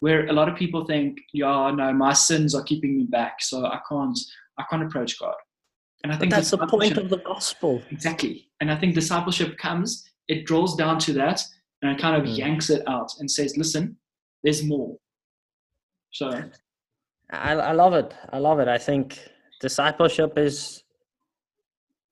Where 0.00 0.26
a 0.26 0.32
lot 0.34 0.46
of 0.46 0.56
people 0.56 0.84
think, 0.84 1.20
yeah, 1.32 1.72
no, 1.74 1.90
my 1.94 2.12
sins 2.12 2.54
are 2.54 2.62
keeping 2.64 2.98
me 2.98 3.04
back, 3.04 3.40
so 3.40 3.64
I 3.64 3.80
can't, 3.88 4.18
I 4.58 4.64
can't 4.68 4.82
approach 4.82 5.18
God. 5.18 5.36
And 6.04 6.12
I 6.12 6.18
think 6.18 6.32
but 6.32 6.36
that's 6.36 6.50
the 6.50 6.66
point 6.66 6.98
of 6.98 7.08
the 7.08 7.22
gospel. 7.32 7.80
Exactly. 7.90 8.50
And 8.60 8.70
I 8.70 8.76
think 8.76 8.94
discipleship 8.94 9.56
comes, 9.56 10.04
it 10.28 10.44
draws 10.44 10.76
down 10.76 10.98
to 10.98 11.14
that, 11.14 11.42
and 11.80 11.92
it 11.92 11.98
kind 11.98 12.20
of 12.20 12.28
mm. 12.28 12.36
yanks 12.36 12.68
it 12.68 12.82
out 12.86 13.10
and 13.20 13.30
says, 13.30 13.56
listen, 13.56 13.96
there's 14.44 14.62
more. 14.62 14.98
So 16.10 16.30
I, 17.30 17.52
I 17.52 17.72
love 17.72 17.94
it. 17.94 18.14
I 18.32 18.38
love 18.38 18.58
it. 18.60 18.68
I 18.68 18.78
think 18.78 19.18
discipleship 19.60 20.38
is 20.38 20.84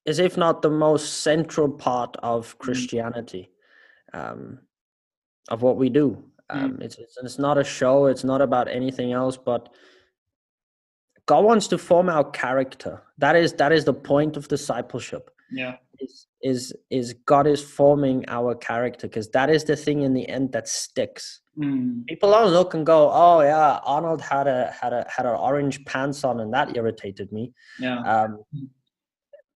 is 0.06 0.18
if 0.18 0.36
not 0.36 0.62
the 0.62 0.70
most 0.70 1.22
central 1.22 1.68
part 1.68 2.16
of 2.22 2.54
mm. 2.54 2.58
Christianity, 2.58 3.50
um, 4.14 4.58
of 5.50 5.62
what 5.62 5.76
we 5.76 5.90
do. 5.90 6.24
Um, 6.50 6.78
mm. 6.78 6.82
it's, 6.82 6.96
it's, 6.96 7.18
it's 7.22 7.38
not 7.38 7.58
a 7.58 7.64
show. 7.64 8.06
It's 8.06 8.24
not 8.24 8.40
about 8.40 8.68
anything 8.68 9.12
else. 9.12 9.36
But 9.36 9.68
God 11.26 11.44
wants 11.44 11.68
to 11.68 11.78
form 11.78 12.08
our 12.08 12.24
character. 12.30 13.02
That 13.18 13.36
is 13.36 13.52
that 13.54 13.72
is 13.72 13.84
the 13.84 13.94
point 13.94 14.36
of 14.36 14.48
discipleship. 14.48 15.30
Yeah, 15.50 15.76
is 16.00 16.26
is 16.42 16.72
is 16.90 17.14
God 17.26 17.46
is 17.46 17.62
forming 17.62 18.24
our 18.28 18.54
character 18.54 19.08
because 19.08 19.28
that 19.30 19.50
is 19.50 19.64
the 19.64 19.76
thing 19.76 20.02
in 20.02 20.14
the 20.14 20.28
end 20.28 20.52
that 20.52 20.68
sticks. 20.68 21.40
Mm. 21.58 22.06
People 22.06 22.30
don't 22.30 22.52
look 22.52 22.74
and 22.74 22.86
go, 22.86 23.10
"Oh 23.12 23.40
yeah, 23.40 23.80
Arnold 23.84 24.20
had 24.20 24.46
a 24.46 24.72
had 24.80 24.92
a 24.92 25.04
had 25.08 25.26
an 25.26 25.34
orange 25.34 25.84
pants 25.86 26.22
on, 26.22 26.40
and 26.40 26.52
that 26.54 26.76
irritated 26.76 27.32
me." 27.32 27.52
Yeah. 27.80 28.00
Um, 28.00 28.44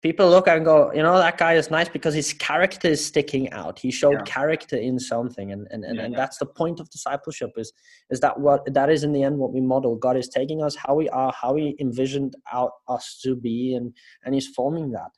people 0.02 0.30
look 0.30 0.48
and 0.48 0.66
go, 0.66 0.92
you 0.94 1.04
know, 1.04 1.18
that 1.18 1.38
guy 1.38 1.54
is 1.54 1.70
nice 1.70 1.88
because 1.88 2.14
his 2.14 2.34
character 2.34 2.88
is 2.88 3.06
sticking 3.06 3.52
out. 3.52 3.78
He 3.78 3.92
showed 3.92 4.14
yeah. 4.14 4.24
character 4.24 4.76
in 4.76 5.00
something, 5.00 5.52
and 5.52 5.68
and 5.72 5.84
and, 5.86 5.98
yeah, 5.98 6.06
and 6.06 6.16
that's 6.16 6.38
the 6.38 6.46
point 6.46 6.80
of 6.80 6.90
discipleship 6.90 7.52
is 7.58 7.72
is 8.10 8.20
that 8.22 8.40
what 8.40 8.62
that 8.74 8.90
is 8.90 9.04
in 9.04 9.14
the 9.14 9.24
end 9.24 9.38
what 9.38 9.54
we 9.54 9.62
model. 9.62 9.96
God 9.96 10.18
is 10.18 10.28
taking 10.28 10.64
us 10.64 10.76
how 10.76 10.96
we 10.96 11.08
are, 11.10 11.32
how 11.40 11.56
He 11.56 11.76
envisioned 11.80 12.36
out 12.52 12.72
us 12.88 13.20
to 13.24 13.36
be, 13.36 13.76
and 13.76 13.94
and 14.24 14.34
He's 14.34 14.48
forming 14.48 14.92
that. 14.92 15.12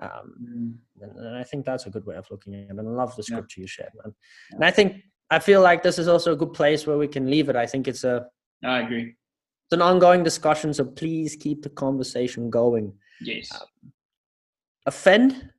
Um, 0.00 0.34
mm. 0.40 1.02
and, 1.02 1.18
and, 1.18 1.36
I 1.36 1.42
think 1.42 1.64
that's 1.66 1.86
a 1.86 1.90
good 1.90 2.06
way 2.06 2.14
of 2.14 2.24
looking 2.30 2.54
at 2.54 2.60
it. 2.60 2.70
And 2.70 2.78
I 2.78 2.82
love 2.82 3.16
the 3.16 3.24
scripture 3.24 3.62
you 3.62 3.66
shared, 3.66 3.90
man. 3.96 4.14
And 4.52 4.64
I 4.64 4.70
think 4.70 5.02
I 5.30 5.38
feel 5.38 5.60
like 5.60 5.82
this 5.82 5.98
is 5.98 6.08
also 6.08 6.32
a 6.32 6.36
good 6.36 6.54
place 6.54 6.86
where 6.86 6.98
we 6.98 7.08
can 7.08 7.30
leave 7.30 7.48
it. 7.48 7.56
I 7.56 7.66
think 7.66 7.88
it's 7.88 8.04
a. 8.04 8.26
I 8.64 8.80
agree. 8.80 9.14
It's 9.66 9.72
an 9.72 9.82
ongoing 9.82 10.22
discussion, 10.22 10.72
so 10.72 10.84
please 10.84 11.36
keep 11.36 11.62
the 11.62 11.68
conversation 11.68 12.48
going. 12.48 12.92
Yes. 13.20 13.50
Um, 13.52 13.92
offend, 14.86 15.50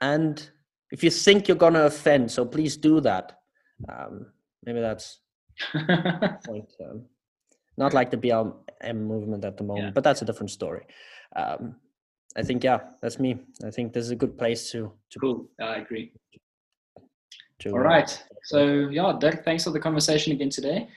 and 0.00 0.50
if 0.90 1.02
you 1.02 1.10
think 1.10 1.48
you're 1.48 1.56
gonna 1.56 1.84
offend, 1.84 2.30
so 2.30 2.44
please 2.44 2.76
do 2.76 3.00
that. 3.00 3.38
Um, 3.88 4.26
maybe 4.64 4.80
that's 4.80 5.20
point. 6.44 6.70
Um, 6.84 7.06
not 7.78 7.94
like 7.94 8.10
the 8.10 8.18
BLM 8.18 8.96
movement 8.96 9.46
at 9.46 9.56
the 9.56 9.64
moment, 9.64 9.86
yeah. 9.86 9.92
but 9.92 10.04
that's 10.04 10.20
a 10.20 10.26
different 10.26 10.50
story. 10.50 10.84
Um, 11.34 11.76
I 12.36 12.42
think 12.42 12.64
yeah, 12.64 12.80
that's 13.00 13.18
me. 13.18 13.38
I 13.64 13.70
think 13.70 13.94
this 13.94 14.04
is 14.04 14.10
a 14.10 14.16
good 14.16 14.36
place 14.36 14.70
to 14.72 14.92
to. 15.10 15.18
Cool. 15.18 15.48
I 15.60 15.76
agree. 15.76 16.12
All 17.66 17.78
right. 17.78 18.22
So 18.44 18.88
yeah, 18.88 19.12
Dirk, 19.18 19.44
thanks 19.44 19.64
for 19.64 19.70
the 19.70 19.80
conversation 19.80 20.32
again 20.32 20.50
today. 20.50 20.88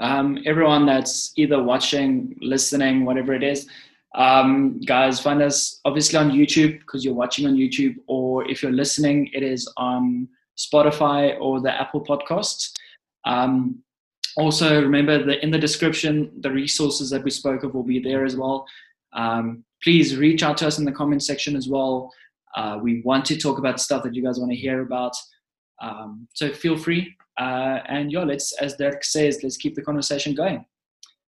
Um, 0.00 0.38
everyone 0.46 0.86
that's 0.86 1.32
either 1.36 1.62
watching, 1.62 2.36
listening, 2.40 3.04
whatever 3.04 3.34
it 3.34 3.42
is, 3.42 3.68
um, 4.14 4.80
guys, 4.80 5.20
find 5.20 5.42
us 5.42 5.80
obviously 5.84 6.18
on 6.18 6.30
YouTube 6.30 6.80
because 6.80 7.04
you're 7.04 7.14
watching 7.14 7.46
on 7.46 7.54
YouTube, 7.54 7.96
or 8.06 8.48
if 8.48 8.62
you're 8.62 8.72
listening, 8.72 9.30
it 9.32 9.42
is 9.42 9.70
on 9.76 10.28
Spotify 10.58 11.38
or 11.40 11.60
the 11.60 11.72
Apple 11.72 12.04
Podcasts. 12.04 12.72
Um, 13.24 13.82
also, 14.36 14.82
remember 14.82 15.24
that 15.24 15.42
in 15.42 15.50
the 15.50 15.58
description, 15.58 16.30
the 16.40 16.50
resources 16.50 17.10
that 17.10 17.24
we 17.24 17.30
spoke 17.30 17.64
of 17.64 17.74
will 17.74 17.82
be 17.82 18.00
there 18.00 18.24
as 18.24 18.36
well. 18.36 18.66
Um, 19.12 19.64
please 19.82 20.16
reach 20.16 20.42
out 20.42 20.56
to 20.58 20.66
us 20.66 20.78
in 20.78 20.84
the 20.84 20.92
comment 20.92 21.22
section 21.22 21.56
as 21.56 21.68
well. 21.68 22.12
Uh, 22.54 22.78
we 22.82 23.02
want 23.02 23.24
to 23.26 23.36
talk 23.36 23.58
about 23.58 23.80
stuff 23.80 24.02
that 24.02 24.14
you 24.14 24.22
guys 24.22 24.38
want 24.38 24.50
to 24.50 24.56
hear 24.56 24.82
about. 24.82 25.14
Um, 25.82 26.28
so 26.32 26.52
feel 26.52 26.78
free. 26.78 27.14
Uh, 27.38 27.80
and 27.88 28.10
yeah, 28.10 28.24
let's, 28.24 28.52
as 28.54 28.76
Dirk 28.76 29.04
says, 29.04 29.40
let's 29.42 29.56
keep 29.56 29.74
the 29.74 29.82
conversation 29.82 30.34
going. 30.34 30.64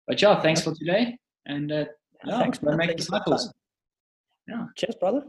But 0.07 0.21
yeah, 0.21 0.41
thanks 0.41 0.63
for 0.63 0.75
today. 0.75 1.19
And 1.47 1.71
uh, 1.71 1.85
yeah, 2.25 2.39
thanks, 2.39 2.63
man. 2.63 2.77
Make 2.77 2.97
disciples. 2.97 3.53
Yeah. 4.49 4.67
Cheers, 4.77 4.97
brother. 4.99 5.23